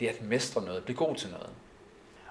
det 0.00 0.08
er 0.08 0.12
at 0.12 0.22
mestre 0.22 0.62
noget, 0.64 0.84
blive 0.84 0.96
god 0.96 1.16
til 1.16 1.30
noget. 1.30 1.50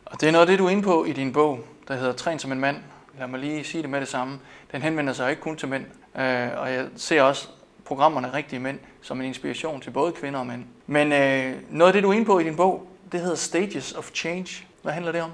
Og 0.06 0.22
det 0.22 0.28
er 0.28 0.32
noget 0.32 0.42
af 0.42 0.48
det, 0.48 0.60
du 0.60 0.66
er 0.66 0.70
inde 0.70 0.84
på 0.84 1.06
i 1.06 1.14
din 1.14 1.34
bog, 1.34 1.60
der 1.88 1.96
hedder 1.96 2.14
Træn 2.14 2.40
som 2.40 2.52
en 2.52 2.60
mand. 2.60 2.78
Lad 3.20 3.28
mig 3.28 3.40
lige 3.40 3.64
sige 3.64 3.82
det 3.82 3.90
med 3.90 4.00
det 4.00 4.08
samme. 4.08 4.40
Den 4.72 4.82
henvender 4.82 5.14
sig 5.14 5.30
ikke 5.30 5.42
kun 5.42 5.58
til 5.58 5.68
mænd. 5.68 5.86
Øh, 6.20 6.60
og 6.60 6.74
jeg 6.74 6.88
ser 6.96 7.22
også 7.22 7.48
programmerne 7.86 8.34
Rigtige 8.34 8.60
Mænd 8.60 8.80
som 9.02 9.22
en 9.22 9.28
inspiration 9.28 9.82
til 9.82 9.92
både 9.92 10.12
kvinder 10.12 10.40
og 10.40 10.48
mænd. 10.48 10.66
Men 10.88 11.12
øh, 11.12 11.56
noget 11.70 11.90
af 11.90 11.94
det, 11.94 12.04
du 12.04 12.10
er 12.10 12.14
inde 12.14 12.26
på 12.26 12.40
i 12.40 12.44
din 12.44 12.56
bog, 12.56 12.88
det 13.12 13.20
hedder 13.20 13.36
Stages 13.36 13.94
of 13.94 14.12
Change. 14.14 14.66
Hvad 14.82 14.94
handler 14.94 15.12
det 15.12 15.22
om? 15.22 15.32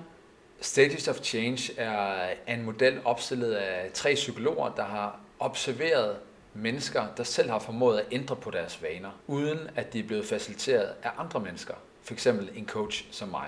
Stages 0.62 1.08
of 1.08 1.16
Change 1.16 1.80
er 1.80 2.30
en 2.48 2.64
model 2.64 3.00
opstillet 3.06 3.54
af 3.54 3.90
tre 3.94 4.14
psykologer, 4.16 4.70
der 4.70 4.84
har 4.84 5.20
observeret 5.40 6.16
mennesker, 6.54 7.04
der 7.18 7.24
selv 7.24 7.50
har 7.50 7.60
formået 7.60 8.00
at 8.00 8.06
ændre 8.12 8.36
på 8.36 8.52
deres 8.52 8.84
vaner, 8.84 9.10
uden 9.28 9.60
at 9.76 9.94
de 9.94 10.00
er 10.00 10.04
blevet 10.04 10.26
faciliteret 10.26 10.90
af 11.04 11.10
andre 11.18 11.40
mennesker. 11.40 11.74
For 12.04 12.14
eksempel 12.14 12.50
en 12.56 12.66
coach 12.68 13.06
som 13.12 13.30
mig. 13.30 13.48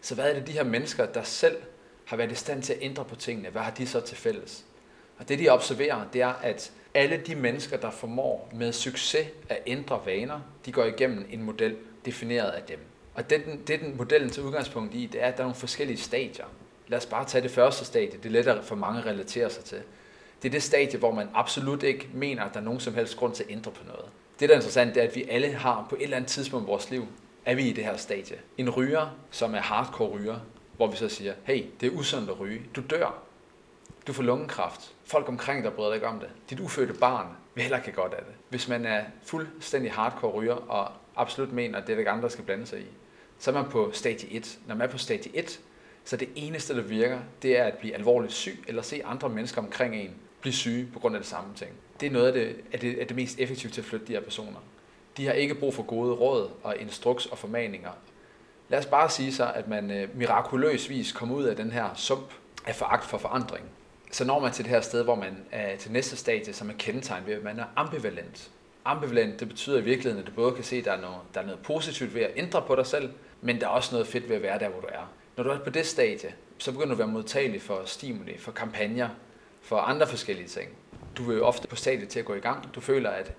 Så 0.00 0.14
hvad 0.14 0.30
er 0.30 0.34
det 0.34 0.46
de 0.46 0.52
her 0.52 0.64
mennesker, 0.64 1.06
der 1.06 1.22
selv 1.22 1.56
har 2.04 2.16
været 2.16 2.32
i 2.32 2.34
stand 2.34 2.62
til 2.62 2.72
at 2.72 2.78
ændre 2.82 3.04
på 3.04 3.16
tingene, 3.16 3.48
hvad 3.48 3.62
har 3.62 3.70
de 3.70 3.86
så 3.86 4.00
til 4.00 4.16
fælles? 4.16 4.64
Og 5.20 5.28
det 5.28 5.38
de 5.38 5.48
observerer, 5.48 6.06
det 6.12 6.22
er, 6.22 6.32
at 6.42 6.72
alle 6.94 7.22
de 7.26 7.34
mennesker, 7.34 7.76
der 7.76 7.90
formår 7.90 8.50
med 8.54 8.72
succes 8.72 9.26
at 9.48 9.58
ændre 9.66 10.00
vaner, 10.06 10.40
de 10.66 10.72
går 10.72 10.84
igennem 10.84 11.26
en 11.30 11.42
model 11.42 11.76
defineret 12.04 12.50
af 12.50 12.62
dem. 12.62 12.78
Og 13.14 13.30
det, 13.30 13.44
den, 13.44 13.60
det 13.66 13.80
den 13.80 13.96
modellen 13.96 14.30
til 14.30 14.42
udgangspunkt 14.42 14.94
i, 14.94 15.06
det 15.06 15.22
er, 15.22 15.26
at 15.26 15.36
der 15.36 15.42
er 15.42 15.46
nogle 15.46 15.54
forskellige 15.54 15.98
stadier. 15.98 16.44
Lad 16.88 16.98
os 16.98 17.06
bare 17.06 17.24
tage 17.24 17.42
det 17.42 17.50
første 17.50 17.84
stadie, 17.84 18.18
det 18.18 18.26
er 18.26 18.30
lettere 18.30 18.62
for 18.62 18.76
mange 18.76 19.00
at 19.00 19.06
relatere 19.06 19.50
sig 19.50 19.64
til. 19.64 19.78
Det 20.42 20.48
er 20.48 20.52
det 20.52 20.62
stadie, 20.62 20.98
hvor 20.98 21.14
man 21.14 21.28
absolut 21.34 21.82
ikke 21.82 22.08
mener, 22.14 22.44
at 22.44 22.54
der 22.54 22.60
er 22.60 22.64
nogen 22.64 22.80
som 22.80 22.94
helst 22.94 23.16
grund 23.16 23.34
til 23.34 23.44
at 23.44 23.50
ændre 23.50 23.70
på 23.70 23.84
noget. 23.86 24.04
Det, 24.40 24.48
der 24.48 24.54
er 24.54 24.58
interessant, 24.58 24.94
det 24.94 25.02
er, 25.02 25.08
at 25.08 25.16
vi 25.16 25.26
alle 25.30 25.52
har 25.52 25.86
på 25.90 25.96
et 25.96 26.02
eller 26.02 26.16
andet 26.16 26.30
tidspunkt 26.30 26.66
i 26.66 26.70
vores 26.70 26.90
liv, 26.90 27.06
er 27.44 27.54
vi 27.54 27.68
i 27.68 27.72
det 27.72 27.84
her 27.84 27.96
stadie. 27.96 28.36
En 28.58 28.70
ryger, 28.70 29.16
som 29.30 29.54
er 29.54 29.60
hardcore 29.60 30.08
ryger, 30.08 30.36
hvor 30.76 30.86
vi 30.86 30.96
så 30.96 31.08
siger, 31.08 31.34
hey, 31.44 31.64
det 31.80 31.86
er 31.86 31.90
usundt 31.90 32.30
at 32.30 32.40
ryge. 32.40 32.62
Du 32.76 32.82
dør. 32.90 33.29
Du 34.10 34.14
får 34.14 34.22
lungekræft. 34.22 34.94
Folk 35.04 35.28
omkring 35.28 35.64
dig 35.64 35.72
bryder 35.72 35.94
ikke 35.94 36.06
om 36.06 36.20
det. 36.20 36.28
Dit 36.50 36.60
ufødte 36.60 36.92
barn 36.92 37.26
vil 37.54 37.62
heller 37.62 37.78
ikke 37.78 37.92
godt 37.92 38.14
af 38.14 38.22
det. 38.24 38.34
Hvis 38.48 38.68
man 38.68 38.86
er 38.86 39.04
fuldstændig 39.22 39.92
hardcore 39.92 40.32
ryger, 40.32 40.54
og 40.54 40.92
absolut 41.16 41.52
mener, 41.52 41.78
at 41.78 41.86
det 41.86 41.92
er 41.92 41.96
der 41.96 41.98
ikke 41.98 42.10
andre, 42.10 42.22
der 42.22 42.28
skal 42.28 42.44
blande 42.44 42.66
sig 42.66 42.80
i, 42.80 42.86
så 43.38 43.50
er 43.50 43.54
man 43.54 43.70
på 43.70 43.90
stadie 43.92 44.32
1. 44.32 44.58
Når 44.66 44.74
man 44.74 44.86
er 44.86 44.90
på 44.90 44.98
stadie 44.98 45.36
1, 45.36 45.60
så 46.04 46.16
det 46.16 46.28
eneste, 46.34 46.76
der 46.76 46.82
virker, 46.82 47.18
det 47.42 47.58
er 47.58 47.64
at 47.64 47.78
blive 47.78 47.94
alvorligt 47.94 48.32
syg, 48.32 48.64
eller 48.68 48.82
se 48.82 49.04
andre 49.04 49.28
mennesker 49.28 49.62
omkring 49.62 49.94
en 49.94 50.14
blive 50.40 50.52
syge 50.52 50.88
på 50.92 50.98
grund 50.98 51.14
af 51.14 51.20
det 51.20 51.28
samme 51.30 51.54
ting. 51.56 51.70
Det 52.00 52.06
er 52.06 52.10
noget 52.10 52.26
af 52.26 52.32
det, 52.32 52.56
af 52.72 52.80
det, 52.80 52.98
af 52.98 53.06
det 53.06 53.16
mest 53.16 53.38
effektive 53.38 53.72
til 53.72 53.80
at 53.80 53.84
flytte 53.84 54.06
de 54.06 54.12
her 54.12 54.20
personer. 54.20 54.58
De 55.16 55.26
har 55.26 55.32
ikke 55.32 55.54
brug 55.54 55.74
for 55.74 55.82
gode 55.82 56.12
råd 56.12 56.50
og 56.62 56.76
instruks 56.76 57.26
og 57.26 57.38
formaninger. 57.38 57.90
Lad 58.68 58.78
os 58.78 58.86
bare 58.86 59.10
sige 59.10 59.34
så, 59.34 59.52
at 59.52 59.68
man 59.68 59.90
øh, 59.90 60.16
mirakuløsvis 60.18 61.12
kommer 61.12 61.34
ud 61.34 61.44
af 61.44 61.56
den 61.56 61.72
her 61.72 61.94
sump 61.94 62.32
af 62.66 62.74
foragt 62.74 63.04
for 63.04 63.18
forandring. 63.18 63.64
Så 64.10 64.24
når 64.24 64.40
man 64.40 64.52
til 64.52 64.64
det 64.64 64.70
her 64.70 64.80
sted, 64.80 65.04
hvor 65.04 65.14
man 65.14 65.36
er 65.52 65.76
til 65.76 65.92
næste 65.92 66.16
stadie, 66.16 66.52
som 66.52 66.70
er 66.70 66.74
kendetegnet 66.78 67.26
ved, 67.26 67.34
at 67.34 67.42
man 67.42 67.58
er 67.58 67.64
ambivalent. 67.76 68.50
Ambivalent, 68.84 69.40
det 69.40 69.48
betyder 69.48 69.78
i 69.78 69.82
virkeligheden, 69.82 70.22
at 70.22 70.26
du 70.30 70.34
både 70.34 70.52
kan 70.52 70.64
se, 70.64 70.76
at 70.76 70.84
der 70.84 70.92
er, 70.92 71.00
noget, 71.00 71.16
der 71.34 71.40
er 71.40 71.44
noget 71.44 71.60
positivt 71.60 72.14
ved 72.14 72.22
at 72.22 72.30
ændre 72.36 72.62
på 72.66 72.76
dig 72.76 72.86
selv, 72.86 73.10
men 73.40 73.60
der 73.60 73.66
er 73.66 73.70
også 73.70 73.94
noget 73.94 74.06
fedt 74.06 74.28
ved 74.28 74.36
at 74.36 74.42
være 74.42 74.58
der, 74.58 74.68
hvor 74.68 74.80
du 74.80 74.86
er. 74.92 75.12
Når 75.36 75.44
du 75.44 75.50
er 75.50 75.58
på 75.58 75.70
det 75.70 75.86
stadie, 75.86 76.34
så 76.58 76.72
begynder 76.72 76.88
du 76.88 76.92
at 76.92 76.98
være 76.98 77.08
modtagelig 77.08 77.62
for 77.62 77.82
stimuli, 77.84 78.38
for 78.38 78.52
kampagner, 78.52 79.08
for 79.62 79.76
andre 79.76 80.06
forskellige 80.06 80.48
ting. 80.48 80.68
Du 81.16 81.22
vil 81.22 81.36
jo 81.36 81.44
ofte 81.46 81.68
på 81.68 81.76
stadiet 81.76 82.08
til 82.08 82.18
at 82.18 82.24
gå 82.24 82.34
i 82.34 82.40
gang. 82.40 82.74
Du 82.74 82.80
føler, 82.80 83.10
at 83.10 83.32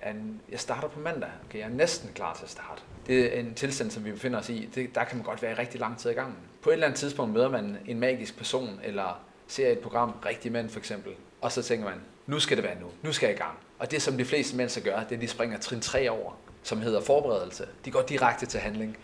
jeg 0.52 0.60
starter 0.60 0.88
på 0.88 1.00
mandag. 1.00 1.30
Okay, 1.46 1.60
jeg 1.60 1.66
er 1.66 1.70
næsten 1.70 2.10
klar 2.16 2.34
til 2.34 2.44
at 2.44 2.50
starte. 2.50 2.82
Det 3.08 3.36
er 3.36 3.40
en 3.40 3.54
tilstand, 3.54 3.92
som 3.92 4.06
vi 4.06 4.12
befinder 4.12 4.40
os 4.40 4.50
i. 4.50 4.70
Det, 4.76 4.96
der 4.96 5.04
kan 5.04 5.18
man 5.18 5.26
godt 5.26 5.42
være 5.42 5.58
rigtig 5.58 5.80
lang 5.80 5.98
tid 5.98 6.10
i 6.12 6.14
gangen. 6.14 6.36
På 6.62 6.70
et 6.70 6.74
eller 6.74 6.88
andet 6.88 7.00
tidspunkt 7.00 7.34
møder 7.34 7.50
man 7.50 7.78
en 7.86 8.00
magisk 8.00 8.38
person, 8.38 8.80
eller 8.84 9.22
ser 9.52 9.72
et 9.72 9.80
program, 9.80 10.14
Rigtig 10.26 10.52
Mænd 10.52 10.70
for 10.70 10.80
eksempel, 10.80 11.12
og 11.42 11.52
så 11.52 11.64
tænker 11.64 11.86
man, 11.86 12.00
nu 12.28 12.40
skal 12.40 12.58
det 12.58 12.64
være 12.64 12.80
nu. 12.80 12.88
Nu 13.02 13.14
skal 13.14 13.28
jeg 13.28 13.36
i 13.36 13.40
gang. 13.40 13.58
Og 13.80 13.92
det, 13.92 14.02
som 14.02 14.18
de 14.18 14.26
fleste 14.26 14.56
mænd 14.56 14.70
så 14.70 14.82
gør, 14.82 15.00
det 15.00 15.12
er, 15.12 15.16
at 15.16 15.22
de 15.22 15.28
springer 15.28 15.60
trin 15.60 15.82
3 15.82 16.10
over, 16.10 16.32
som 16.64 16.82
hedder 16.82 17.02
forberedelse. 17.02 17.68
De 17.86 17.92
går 17.92 18.02
direkte 18.02 18.46
til 18.46 18.60
handling. 18.60 18.98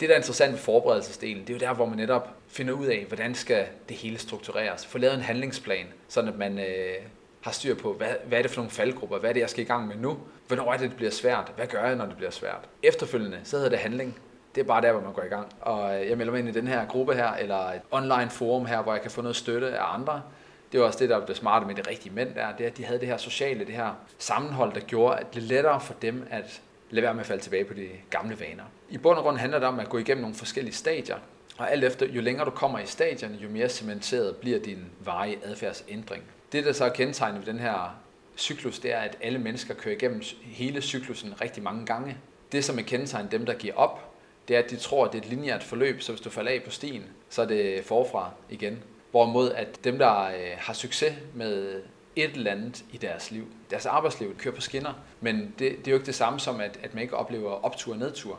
Det, 0.00 0.08
der 0.08 0.14
er 0.14 0.18
interessant 0.18 0.52
ved 0.52 0.58
forberedelsesdelen, 0.58 1.42
det 1.42 1.50
er 1.50 1.54
jo 1.54 1.60
der, 1.60 1.74
hvor 1.74 1.86
man 1.86 1.96
netop 1.96 2.28
finder 2.48 2.74
ud 2.74 2.86
af, 2.86 3.04
hvordan 3.08 3.34
skal 3.34 3.66
det 3.88 3.96
hele 3.96 4.18
struktureres. 4.18 4.86
Få 4.86 4.98
lavet 4.98 5.14
en 5.14 5.20
handlingsplan, 5.20 5.86
sådan 6.08 6.30
at 6.30 6.38
man 6.38 6.58
øh, 6.58 6.94
har 7.40 7.52
styr 7.52 7.74
på, 7.74 7.92
hvad, 7.92 8.14
hvad 8.26 8.38
er 8.38 8.42
det 8.42 8.50
for 8.50 8.60
nogle 8.60 8.70
faldgrupper, 8.70 9.18
hvad 9.18 9.30
er 9.30 9.34
det, 9.34 9.40
jeg 9.40 9.50
skal 9.50 9.64
i 9.64 9.66
gang 9.66 9.88
med 9.88 9.96
nu, 9.96 10.18
hvornår 10.46 10.72
er 10.72 10.76
det, 10.76 10.88
det 10.88 10.96
bliver 10.96 11.10
svært, 11.10 11.52
hvad 11.56 11.66
gør 11.66 11.86
jeg, 11.86 11.96
når 11.96 12.06
det 12.06 12.16
bliver 12.16 12.30
svært. 12.30 12.68
Efterfølgende, 12.82 13.40
så 13.44 13.56
hedder 13.56 13.70
det 13.70 13.78
handling. 13.78 14.18
Det 14.54 14.60
er 14.60 14.64
bare 14.64 14.82
der, 14.82 14.92
hvor 14.92 15.00
man 15.00 15.12
går 15.12 15.22
i 15.22 15.28
gang. 15.28 15.46
Og 15.60 16.00
øh, 16.00 16.08
jeg 16.08 16.18
melder 16.18 16.32
mig 16.32 16.38
ind 16.38 16.48
i 16.48 16.52
den 16.52 16.68
her 16.68 16.86
gruppe 16.86 17.14
her, 17.14 17.32
eller 17.32 17.56
et 17.56 17.80
online 17.90 18.30
forum 18.30 18.66
her, 18.66 18.82
hvor 18.82 18.92
jeg 18.92 19.02
kan 19.02 19.10
få 19.10 19.22
noget 19.22 19.36
støtte 19.36 19.78
af 19.78 19.94
andre. 19.94 20.22
Det 20.72 20.80
var 20.80 20.86
også 20.86 20.98
det, 20.98 21.08
der 21.08 21.16
var 21.16 21.26
det 21.26 21.36
smarte 21.36 21.66
med 21.66 21.74
de 21.74 21.82
rigtige 21.90 22.14
mænd 22.14 22.34
der, 22.34 22.56
det 22.58 22.66
er, 22.66 22.70
at 22.70 22.76
de 22.76 22.84
havde 22.84 23.00
det 23.00 23.08
her 23.08 23.16
sociale, 23.16 23.64
det 23.66 23.74
her 23.74 23.94
sammenhold, 24.18 24.72
der 24.72 24.80
gjorde, 24.80 25.16
at 25.18 25.34
det 25.34 25.42
lettere 25.42 25.80
for 25.80 25.94
dem 25.94 26.26
at 26.30 26.60
lade 26.90 27.02
være 27.02 27.14
med 27.14 27.20
at 27.20 27.26
falde 27.26 27.42
tilbage 27.42 27.64
på 27.64 27.74
de 27.74 27.88
gamle 28.10 28.40
vaner. 28.40 28.64
I 28.88 28.98
bund 28.98 29.18
og 29.18 29.24
grund 29.24 29.36
handler 29.36 29.58
det 29.58 29.68
om 29.68 29.80
at 29.80 29.88
gå 29.88 29.98
igennem 29.98 30.22
nogle 30.22 30.36
forskellige 30.36 30.74
stadier, 30.74 31.16
og 31.58 31.72
alt 31.72 31.84
efter, 31.84 32.06
jo 32.06 32.20
længere 32.20 32.44
du 32.44 32.50
kommer 32.50 32.78
i 32.78 32.86
stadierne, 32.86 33.36
jo 33.36 33.48
mere 33.48 33.68
cementeret 33.68 34.36
bliver 34.36 34.58
din 34.58 34.84
varige 35.04 35.38
adfærdsændring. 35.44 36.22
Det, 36.52 36.64
der 36.64 36.72
så 36.72 36.84
er 36.84 36.88
kendetegnet 36.88 37.46
ved 37.46 37.52
den 37.52 37.60
her 37.60 37.98
cyklus, 38.38 38.78
det 38.78 38.92
er, 38.92 38.98
at 38.98 39.16
alle 39.22 39.38
mennesker 39.38 39.74
kører 39.74 39.94
igennem 39.94 40.22
hele 40.42 40.80
cyklusen 40.80 41.40
rigtig 41.40 41.62
mange 41.62 41.86
gange. 41.86 42.16
Det, 42.52 42.64
som 42.64 42.78
er 42.78 42.82
kendetegnet 42.82 43.32
dem, 43.32 43.46
der 43.46 43.54
giver 43.54 43.74
op, 43.74 44.10
det 44.48 44.56
er, 44.56 44.62
at 44.62 44.70
de 44.70 44.76
tror, 44.76 45.06
at 45.06 45.12
det 45.12 45.18
er 45.18 45.22
et 45.22 45.28
lineært 45.30 45.62
forløb, 45.62 46.00
så 46.00 46.12
hvis 46.12 46.20
du 46.20 46.30
falder 46.30 46.52
af 46.52 46.62
på 46.64 46.70
stien, 46.70 47.04
så 47.28 47.42
er 47.42 47.46
det 47.46 47.84
forfra 47.84 48.30
igen. 48.50 48.82
Hvorimod 49.10 49.50
at 49.50 49.84
dem, 49.84 49.98
der 49.98 50.24
øh, 50.24 50.56
har 50.58 50.72
succes 50.72 51.14
med 51.34 51.82
et 52.16 52.30
eller 52.30 52.50
andet 52.50 52.84
i 52.92 52.96
deres 52.96 53.30
liv, 53.30 53.46
deres 53.70 53.86
arbejdsliv, 53.86 54.36
kører 54.36 54.54
på 54.54 54.60
skinner, 54.60 54.92
men 55.20 55.54
det, 55.58 55.78
det 55.78 55.86
er 55.86 55.90
jo 55.90 55.96
ikke 55.96 56.06
det 56.06 56.14
samme 56.14 56.40
som, 56.40 56.60
at, 56.60 56.78
at 56.82 56.94
man 56.94 57.02
ikke 57.02 57.16
oplever 57.16 57.64
optur 57.64 57.92
og 57.92 57.98
nedtur. 57.98 58.38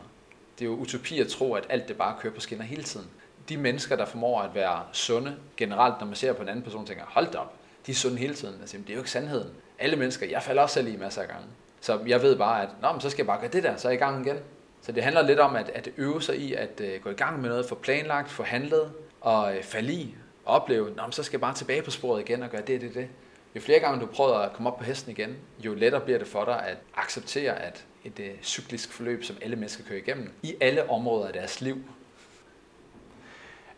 Det 0.59 0.65
er 0.65 0.69
jo 0.69 0.75
utopi 0.75 1.19
at 1.19 1.27
tro, 1.27 1.53
at 1.53 1.65
alt 1.69 1.87
det 1.87 1.97
bare 1.97 2.15
kører 2.19 2.33
på 2.33 2.39
skinner 2.39 2.63
hele 2.63 2.83
tiden. 2.83 3.07
De 3.49 3.57
mennesker, 3.57 3.95
der 3.95 4.05
formår 4.05 4.41
at 4.41 4.55
være 4.55 4.83
sunde, 4.91 5.35
generelt, 5.57 5.95
når 5.99 6.05
man 6.05 6.15
ser 6.15 6.33
på 6.33 6.41
en 6.41 6.49
anden 6.49 6.63
person, 6.63 6.85
tænker, 6.85 7.03
hold 7.07 7.31
da 7.31 7.37
op, 7.37 7.53
de 7.85 7.91
er 7.91 7.95
sunde 7.95 8.17
hele 8.17 8.33
tiden. 8.33 8.61
Altså, 8.61 8.77
det 8.77 8.89
er 8.89 8.93
jo 8.93 8.99
ikke 8.99 9.11
sandheden. 9.11 9.49
Alle 9.79 9.95
mennesker, 9.95 10.27
jeg 10.27 10.43
falder 10.43 10.61
også 10.61 10.73
selv 10.73 10.93
i 10.93 10.97
masser 10.97 11.21
af 11.21 11.27
gange. 11.27 11.45
Så 11.81 11.99
jeg 12.07 12.21
ved 12.21 12.35
bare, 12.35 12.61
at 12.61 12.69
Nå, 12.81 12.91
men 12.91 13.01
så 13.01 13.09
skal 13.09 13.21
jeg 13.23 13.27
bare 13.27 13.39
gøre 13.39 13.49
det 13.49 13.63
der, 13.63 13.75
så 13.75 13.87
er 13.87 13.91
jeg 13.91 14.01
i 14.01 14.03
gang 14.03 14.27
igen. 14.27 14.37
Så 14.81 14.91
det 14.91 15.03
handler 15.03 15.21
lidt 15.21 15.39
om 15.39 15.55
at, 15.55 15.69
at 15.69 15.89
øve 15.97 16.21
sig 16.21 16.37
i 16.37 16.53
at 16.53 16.81
øh, 16.81 17.01
gå 17.01 17.09
i 17.09 17.13
gang 17.13 17.41
med 17.41 17.49
noget, 17.49 17.65
få 17.65 17.75
planlagt, 17.75 18.29
få 18.29 18.43
handlet 18.43 18.91
og 19.21 19.55
øh, 19.55 19.63
falde 19.63 19.93
i 19.93 20.15
og 20.45 20.55
opleve, 20.55 20.89
Nå, 20.95 21.03
men 21.03 21.11
så 21.11 21.23
skal 21.23 21.37
jeg 21.37 21.41
bare 21.41 21.53
tilbage 21.53 21.81
på 21.81 21.91
sporet 21.91 22.21
igen 22.21 22.43
og 22.43 22.49
gøre 22.49 22.61
det, 22.61 22.81
det, 22.81 22.93
det. 22.93 23.07
Jo 23.55 23.61
flere 23.61 23.79
gange 23.79 24.01
du 24.01 24.05
prøver 24.05 24.35
at 24.35 24.53
komme 24.53 24.69
op 24.69 24.77
på 24.77 24.83
hesten 24.83 25.11
igen, 25.11 25.35
jo 25.59 25.73
lettere 25.73 26.01
bliver 26.01 26.19
det 26.19 26.27
for 26.27 26.45
dig 26.45 26.67
at 26.67 26.77
acceptere, 26.95 27.59
at 27.61 27.85
et 28.03 28.19
øh, 28.19 28.29
cyklisk 28.43 28.91
forløb, 28.91 29.23
som 29.23 29.37
alle 29.41 29.55
mennesker 29.55 29.83
kører 29.83 29.99
igennem, 29.99 30.31
i 30.43 30.55
alle 30.61 30.89
områder 30.89 31.27
af 31.27 31.33
deres 31.33 31.61
liv. 31.61 31.77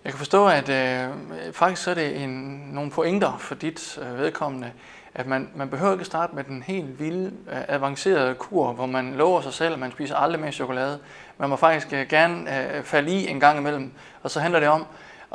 Jeg 0.04 0.12
kan 0.12 0.18
forstå, 0.18 0.48
at 0.48 0.70
øh, 0.70 1.54
faktisk 1.54 1.84
så 1.84 1.92
er 1.92 1.96
det 1.96 2.24
en, 2.24 2.30
nogle 2.74 2.92
pointer 2.92 3.38
for 3.38 3.56
dit 3.56 3.98
øh, 4.02 4.18
vedkommende, 4.18 4.72
at 5.16 5.28
man, 5.28 5.50
man 5.56 5.70
behøver 5.70 5.94
ikke 5.94 6.06
starte 6.06 6.36
med 6.36 6.44
den 6.44 6.64
helt 6.64 7.00
vilde, 7.00 7.32
øh, 7.52 7.62
avancerede 7.68 8.36
kur, 8.36 8.74
hvor 8.74 8.86
man 8.86 9.14
lover 9.14 9.42
sig 9.42 9.54
selv, 9.54 9.74
at 9.74 9.80
man 9.80 9.92
spiser 9.92 10.16
aldrig 10.16 10.42
mere 10.42 10.52
chokolade. 10.52 11.00
Man 11.38 11.50
må 11.50 11.56
faktisk 11.56 11.94
øh, 11.94 12.08
gerne 12.08 12.76
øh, 12.78 12.84
falde 12.84 13.12
i 13.12 13.28
en 13.28 13.40
gang 13.40 13.60
imellem, 13.60 13.92
og 14.24 14.32
så 14.32 14.40
handler 14.40 14.60
det 14.60 14.70
om 14.70 14.86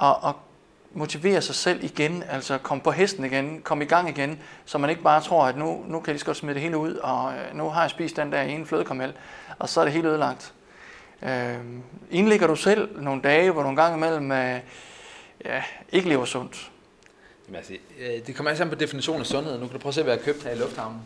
at, 0.02 0.16
at 0.26 0.34
motivere 0.92 1.40
sig 1.40 1.54
selv 1.54 1.84
igen, 1.84 2.24
altså 2.30 2.58
komme 2.58 2.82
på 2.82 2.90
hesten 2.90 3.24
igen, 3.24 3.60
komme 3.64 3.84
i 3.84 3.86
gang 3.86 4.08
igen, 4.08 4.38
så 4.64 4.78
man 4.78 4.90
ikke 4.90 5.02
bare 5.02 5.20
tror, 5.20 5.46
at 5.46 5.56
nu, 5.56 5.84
nu 5.86 6.00
kan 6.00 6.06
jeg 6.06 6.12
lige 6.12 6.20
så 6.20 6.26
godt 6.26 6.36
smide 6.36 6.54
det 6.54 6.62
hele 6.62 6.78
ud, 6.78 6.94
og 6.94 7.32
øh, 7.32 7.56
nu 7.56 7.68
har 7.68 7.80
jeg 7.80 7.90
spist 7.90 8.16
den 8.16 8.32
der 8.32 8.42
ene 8.42 8.66
flødekarmel, 8.66 9.12
og 9.58 9.68
så 9.68 9.80
er 9.80 9.84
det 9.84 9.92
helt 9.92 10.06
ødelagt. 10.06 10.52
Øh, 11.22 11.56
indlægger 12.10 12.46
du 12.46 12.56
selv 12.56 13.02
nogle 13.02 13.22
dage, 13.22 13.50
hvor 13.50 13.62
du 13.62 13.68
en 13.68 13.76
gang 13.76 13.96
imellem 13.96 14.32
øh, 14.32 14.60
ja, 15.44 15.62
ikke 15.92 16.08
lever 16.08 16.24
sundt? 16.24 16.70
Jamen, 17.48 17.56
altså, 17.56 17.72
øh, 17.98 18.26
det 18.26 18.36
kommer 18.36 18.50
altså 18.50 18.64
på 18.66 18.74
definitionen 18.74 19.20
af 19.20 19.26
sundhed. 19.26 19.58
Nu 19.58 19.66
kan 19.66 19.72
du 19.72 19.78
prøve 19.78 19.90
at 19.90 19.94
se, 19.94 20.02
hvad 20.02 20.12
jeg 20.12 20.20
har 20.20 20.32
købt 20.32 20.44
her 20.44 20.50
i 20.50 20.58
lufthavnen. 20.58 21.02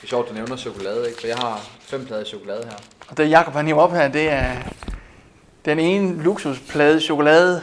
Det 0.00 0.06
er 0.06 0.08
sjovt, 0.08 0.28
du 0.28 0.34
nævner 0.34 0.56
chokolade, 0.56 1.08
ikke? 1.08 1.20
For 1.20 1.26
jeg 1.26 1.36
har 1.36 1.70
fem 1.80 2.06
plader 2.06 2.24
chokolade 2.24 2.64
her. 2.64 2.76
Og 3.08 3.16
det 3.16 3.30
Jacob 3.30 3.54
han 3.54 3.66
hiver 3.66 3.80
op 3.82 3.92
her, 3.92 4.08
det 4.08 4.28
er 4.28 4.56
den 5.64 5.78
ene 5.78 6.22
luksusplade 6.22 7.00
chokolade 7.00 7.62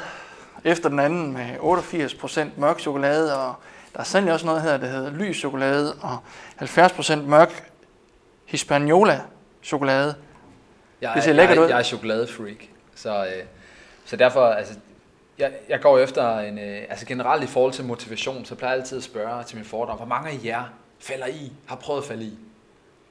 efter 0.63 0.89
den 0.89 0.99
anden 0.99 1.33
med 1.33 1.55
88% 1.59 2.59
mørk 2.59 2.79
chokolade, 2.79 3.37
og 3.37 3.55
der 3.93 3.99
er 3.99 4.03
sandelig 4.03 4.33
også 4.33 4.45
noget 4.45 4.61
her, 4.61 4.77
der 4.77 4.87
hedder 4.87 5.11
lys 5.11 5.37
chokolade, 5.37 5.95
og 6.01 6.17
70% 6.61 7.15
mørk 7.15 7.69
Hispaniola 8.45 9.21
chokolade. 9.63 10.15
Jeg 11.01 11.11
Det 11.15 11.23
ser 11.23 11.31
er, 11.31 11.35
lækkert 11.35 11.55
jeg, 11.55 11.63
ud. 11.63 11.69
Jeg 11.69 11.79
er 11.79 11.83
chokoladefreak, 11.83 12.57
så, 12.95 13.25
øh, 13.25 13.43
så 14.05 14.15
derfor, 14.15 14.45
altså, 14.45 14.73
jeg, 15.39 15.53
jeg 15.69 15.81
går 15.81 15.99
efter 15.99 16.39
en, 16.39 16.59
øh, 16.59 16.81
altså 16.89 17.05
generelt 17.05 17.43
i 17.43 17.47
forhold 17.47 17.73
til 17.73 17.85
motivation, 17.85 18.45
så 18.45 18.55
plejer 18.55 18.73
jeg 18.73 18.81
altid 18.81 18.97
at 18.97 19.03
spørge 19.03 19.43
til 19.43 19.57
min 19.57 19.65
fordom, 19.65 19.97
hvor 19.97 20.05
mange 20.05 20.29
af 20.29 20.39
jer 20.43 20.63
falder 20.99 21.27
i, 21.27 21.51
har 21.67 21.75
prøvet 21.75 22.01
at 22.01 22.07
falde 22.07 22.25
i? 22.25 22.37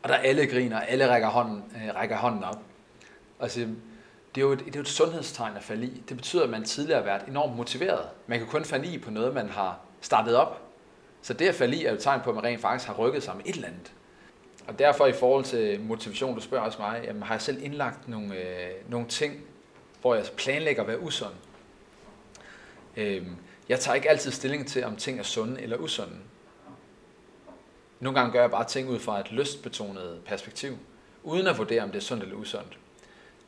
Og 0.02 0.09
der 0.09 0.14
alle 0.16 0.47
griner, 0.47 0.80
alle 0.80 1.11
rækker 1.11 1.28
hånden, 1.28 1.64
øh, 1.76 1.95
rækker 1.95 2.16
hånden 2.16 2.45
op. 2.45 2.59
Altså, 3.40 3.61
det 4.35 4.42
er, 4.42 4.47
jo 4.47 4.52
et, 4.52 4.59
det 4.59 4.66
er 4.66 4.73
jo 4.76 4.80
et 4.80 4.88
sundhedstegn 4.88 5.56
at 5.56 5.62
falde 5.62 5.87
i. 5.87 6.02
Det 6.09 6.16
betyder, 6.16 6.45
at 6.45 6.50
man 6.50 6.64
tidligere 6.64 6.99
har 6.99 7.04
været 7.04 7.23
enormt 7.28 7.56
motiveret. 7.56 8.09
Man 8.26 8.38
kan 8.38 8.49
kun 8.49 8.64
falde 8.64 8.87
i 8.87 8.99
på 8.99 9.11
noget, 9.11 9.35
man 9.35 9.49
har 9.49 9.78
startet 10.00 10.37
op. 10.37 10.62
Så 11.23 11.33
det 11.33 11.49
at 11.49 11.54
falde 11.54 11.76
i 11.76 11.85
er 11.85 11.90
jo 11.90 11.97
et 11.97 12.02
tegn 12.02 12.21
på, 12.21 12.30
at 12.30 12.37
man 12.37 12.45
rent 12.45 12.61
faktisk 12.61 12.87
har 12.87 12.95
rykket 12.95 13.23
sig 13.23 13.37
med 13.37 13.45
et 13.47 13.54
eller 13.54 13.68
andet. 13.68 13.92
Og 14.68 14.78
derfor 14.78 15.06
i 15.06 15.12
forhold 15.12 15.45
til 15.45 15.80
motivation, 15.80 16.35
du 16.35 16.40
spørger 16.40 16.64
også 16.64 16.78
mig, 16.78 17.00
jamen, 17.04 17.23
har 17.23 17.35
jeg 17.35 17.42
selv 17.42 17.64
indlagt 17.64 18.09
nogle, 18.09 18.35
øh, 18.35 18.71
nogle 18.88 19.06
ting, 19.06 19.35
hvor 20.00 20.14
jeg 20.14 20.25
planlægger 20.37 20.83
at 20.83 20.88
være 20.88 21.00
usund. 21.00 21.33
Øhm, 22.97 23.37
jeg 23.69 23.81
tager 23.81 23.95
ikke 23.95 24.11
altid 24.11 24.31
stilling 24.31 24.67
til, 24.67 24.85
om 24.85 24.97
ting 24.97 25.19
er 25.19 25.23
sunde 25.23 25.62
eller 25.62 25.76
usunde. 25.76 26.17
Nogle 28.00 28.19
gange 28.19 28.33
gør 28.33 28.41
jeg 28.41 28.50
bare 28.50 28.69
ting 28.69 28.88
ud 28.88 28.99
fra 28.99 29.21
et 29.21 29.33
lystbetonet 29.33 30.21
perspektiv, 30.26 30.79
uden 31.23 31.47
at 31.47 31.59
vurdere, 31.59 31.83
om 31.83 31.91
det 31.91 31.99
er 31.99 32.03
sundt 32.03 32.23
eller 32.23 32.37
usundt. 32.37 32.79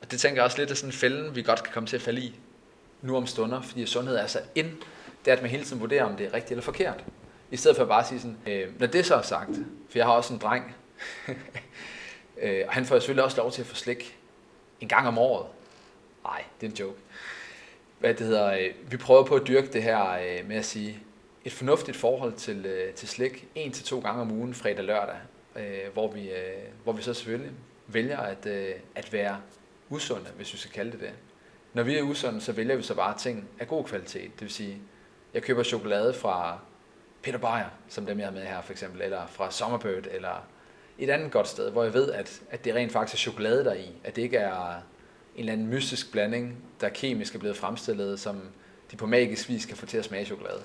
Og 0.02 0.11
det 0.11 0.21
tænker 0.21 0.37
jeg 0.37 0.45
også 0.45 0.59
lidt 0.59 0.71
af 0.71 0.76
sådan 0.76 0.88
en 0.88 0.93
fælden, 0.93 1.35
vi 1.35 1.43
godt 1.43 1.62
kan 1.62 1.73
komme 1.73 1.87
til 1.87 1.97
at 1.97 2.02
falde 2.02 2.21
i 2.21 2.40
nu 3.02 3.17
om 3.17 3.26
stunder, 3.26 3.61
fordi 3.61 3.87
sundhed 3.87 4.17
er 4.17 4.26
så 4.26 4.40
ind, 4.55 4.71
det 5.25 5.31
er, 5.31 5.37
at 5.37 5.43
man 5.43 5.50
hele 5.50 5.64
tiden 5.64 5.81
vurderer, 5.81 6.05
om 6.05 6.17
det 6.17 6.26
er 6.26 6.35
rigtigt 6.35 6.50
eller 6.50 6.62
forkert. 6.62 7.05
I 7.50 7.57
stedet 7.57 7.76
for 7.76 7.85
bare 7.85 8.00
at 8.00 8.07
sige 8.07 8.21
sådan, 8.21 8.37
øh, 8.47 8.81
når 8.81 8.87
det 8.87 9.07
så 9.07 9.14
er 9.14 9.23
sagt, 9.23 9.50
for 9.90 9.99
jeg 9.99 10.07
har 10.07 10.12
også 10.12 10.35
en 10.35 10.40
dreng, 10.40 10.76
øh, 12.43 12.64
og 12.67 12.73
han 12.73 12.85
får 12.87 12.99
selvfølgelig 12.99 13.25
også 13.25 13.37
lov 13.37 13.52
til 13.52 13.62
at 13.62 13.67
få 13.67 13.75
slik 13.75 14.19
en 14.81 14.88
gang 14.88 15.09
om 15.09 15.19
året. 15.19 15.47
Nej, 16.25 16.45
det 16.61 16.67
er 16.67 16.71
en 16.71 16.76
joke. 16.76 16.99
Hvad 17.99 18.14
det 18.14 18.26
hedder, 18.26 18.52
øh, 18.52 18.71
vi 18.90 18.97
prøver 18.97 19.25
på 19.25 19.35
at 19.35 19.47
dyrke 19.47 19.73
det 19.73 19.83
her 19.83 20.11
øh, 20.11 20.49
med 20.49 20.57
at 20.57 20.64
sige, 20.64 20.99
et 21.45 21.52
fornuftigt 21.52 21.97
forhold 21.97 22.33
til, 22.33 22.67
øh, 22.67 22.95
til 22.95 23.09
slik, 23.09 23.49
en 23.55 23.73
til 23.73 23.85
to 23.85 24.00
gange 24.00 24.21
om 24.21 24.31
ugen, 24.31 24.55
fredag 24.55 24.78
og 24.78 24.85
lørdag, 24.85 25.17
hvor, 25.93 26.11
vi, 26.11 26.31
hvor 26.85 26.93
vi 26.93 27.02
så 27.02 27.14
selvfølgelig 27.14 27.50
vælger 27.87 28.19
at, 28.19 28.47
at 28.95 29.12
være 29.12 29.40
usunde, 29.88 30.26
hvis 30.37 30.52
vi 30.52 30.59
skal 30.59 30.73
kalde 30.73 30.93
det 30.93 31.00
det. 31.00 31.12
Når 31.73 31.83
vi 31.83 31.99
er 31.99 32.02
usunde, 32.02 32.40
så 32.40 32.52
vælger 32.52 32.76
vi 32.76 32.83
så 32.83 32.95
bare 32.95 33.19
ting 33.19 33.49
af 33.59 33.69
god 33.69 33.85
kvalitet. 33.85 34.31
Det 34.33 34.40
vil 34.40 34.50
sige, 34.50 34.78
jeg 35.35 35.43
køber 35.43 35.62
chokolade 35.62 36.14
fra 36.14 36.59
Peter 37.23 37.38
Beyer, 37.38 37.71
som 37.88 38.07
dem 38.07 38.19
jeg 38.19 38.26
har 38.26 38.33
med 38.33 38.43
her 38.43 38.62
for 38.62 38.73
eksempel, 38.73 39.02
eller 39.02 39.26
fra 39.26 39.50
Summerbird, 39.50 40.07
eller 40.11 40.47
et 40.99 41.11
andet 41.11 41.33
godt 41.33 41.49
sted, 41.49 41.71
hvor 41.71 41.85
jeg 41.85 41.95
ved, 41.95 42.12
at, 42.12 42.40
at 42.50 42.64
det 42.64 42.75
rent 42.75 42.93
faktisk 42.93 43.14
er 43.14 43.31
chokolade 43.31 43.64
der 43.64 43.75
i, 43.75 43.93
at 44.05 44.17
det 44.17 44.23
ikke 44.23 44.37
er 44.37 44.83
en 45.38 45.42
eller 45.42 45.52
anden 45.52 45.66
mystisk 45.66 46.12
blanding, 46.12 46.57
der 46.80 46.88
kemisk 46.88 47.35
er 47.35 47.38
blevet 47.38 47.57
fremstillet, 47.57 48.21
som 48.21 48.40
de 48.90 48.97
på 48.97 49.07
magisk 49.07 49.49
vis 49.49 49.66
kan 49.66 49.76
få 49.76 49.87
til 49.87 49.99
at 49.99 50.04
smage 50.04 50.25
chokolade. 50.25 50.62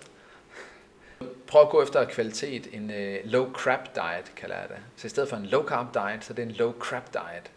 Prøv 1.47 1.61
at 1.61 1.69
gå 1.69 1.83
efter 1.83 2.05
kvalitet, 2.05 2.67
en 2.73 2.89
uh, 2.89 3.31
low 3.31 3.51
crap 3.53 3.95
diet 3.95 4.35
kalder 4.35 4.55
jeg 4.55 4.69
det. 4.69 4.77
Så 4.95 5.07
i 5.07 5.09
stedet 5.09 5.29
for 5.29 5.37
en 5.37 5.45
low 5.45 5.65
carb 5.65 5.93
diet, 5.93 6.25
så 6.25 6.33
er 6.33 6.35
det 6.35 6.43
en 6.43 6.51
low 6.51 6.73
crap 6.79 7.13
diet. 7.13 7.51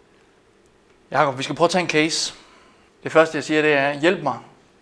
Jakob, 1.10 1.38
vi 1.38 1.42
skal 1.42 1.56
prøve 1.56 1.66
at 1.66 1.70
tage 1.70 1.82
en 1.82 1.88
case. 1.88 2.34
Det 3.02 3.12
første, 3.12 3.36
jeg 3.36 3.44
siger, 3.44 3.62
det 3.62 3.72
er, 3.72 4.00
hjælp 4.00 4.22
mig. 4.22 4.38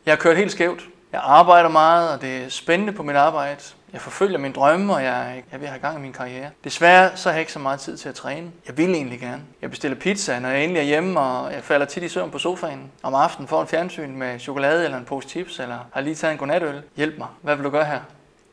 Jeg 0.07 0.12
har 0.12 0.19
kørt 0.19 0.37
helt 0.37 0.53
skævt. 0.53 0.88
Jeg 1.14 1.23
arbejder 1.25 1.68
meget, 1.68 2.12
og 2.12 2.23
det 2.23 2.44
er 2.44 2.49
spændende 2.49 2.92
på 2.92 3.02
mit 3.02 3.16
arbejde. 3.16 3.61
Jeg 3.92 4.00
forfølger 4.00 4.38
mine 4.38 4.54
drømme, 4.54 4.94
og 4.94 5.04
jeg, 5.04 5.42
jeg 5.52 5.61
vil 5.61 5.68
have 5.68 5.80
gang 5.80 5.99
i 5.99 6.00
min 6.00 6.12
karriere. 6.12 6.50
Desværre 6.64 7.16
så 7.16 7.28
har 7.28 7.35
jeg 7.35 7.40
ikke 7.40 7.52
så 7.52 7.59
meget 7.59 7.80
tid 7.80 7.97
til 7.97 8.09
at 8.09 8.14
træne. 8.14 8.50
Jeg 8.66 8.76
vil 8.78 8.90
egentlig 8.90 9.21
gerne. 9.21 9.42
Jeg 9.62 9.71
bestiller 9.71 9.99
pizza, 9.99 10.38
når 10.38 10.49
jeg 10.49 10.62
endelig 10.62 10.80
er 10.80 10.85
hjemme, 10.85 11.21
og 11.21 11.52
jeg 11.52 11.62
falder 11.62 11.87
tit 11.87 12.02
i 12.02 12.09
søvn 12.09 12.30
på 12.30 12.38
sofaen. 12.38 12.90
Om 13.02 13.14
aftenen 13.14 13.49
får 13.49 13.61
en 13.61 13.66
fjernsyn 13.66 14.16
med 14.16 14.38
chokolade 14.38 14.85
eller 14.85 14.99
en 14.99 15.04
pose 15.04 15.28
chips, 15.28 15.59
eller 15.59 15.78
har 15.92 16.00
lige 16.00 16.14
taget 16.14 16.33
en 16.33 16.38
godnatøl. 16.38 16.83
Hjælp 16.97 17.18
mig. 17.18 17.28
Hvad 17.42 17.56
vil 17.56 17.64
du 17.64 17.71
gøre 17.71 17.85
her? 17.85 18.00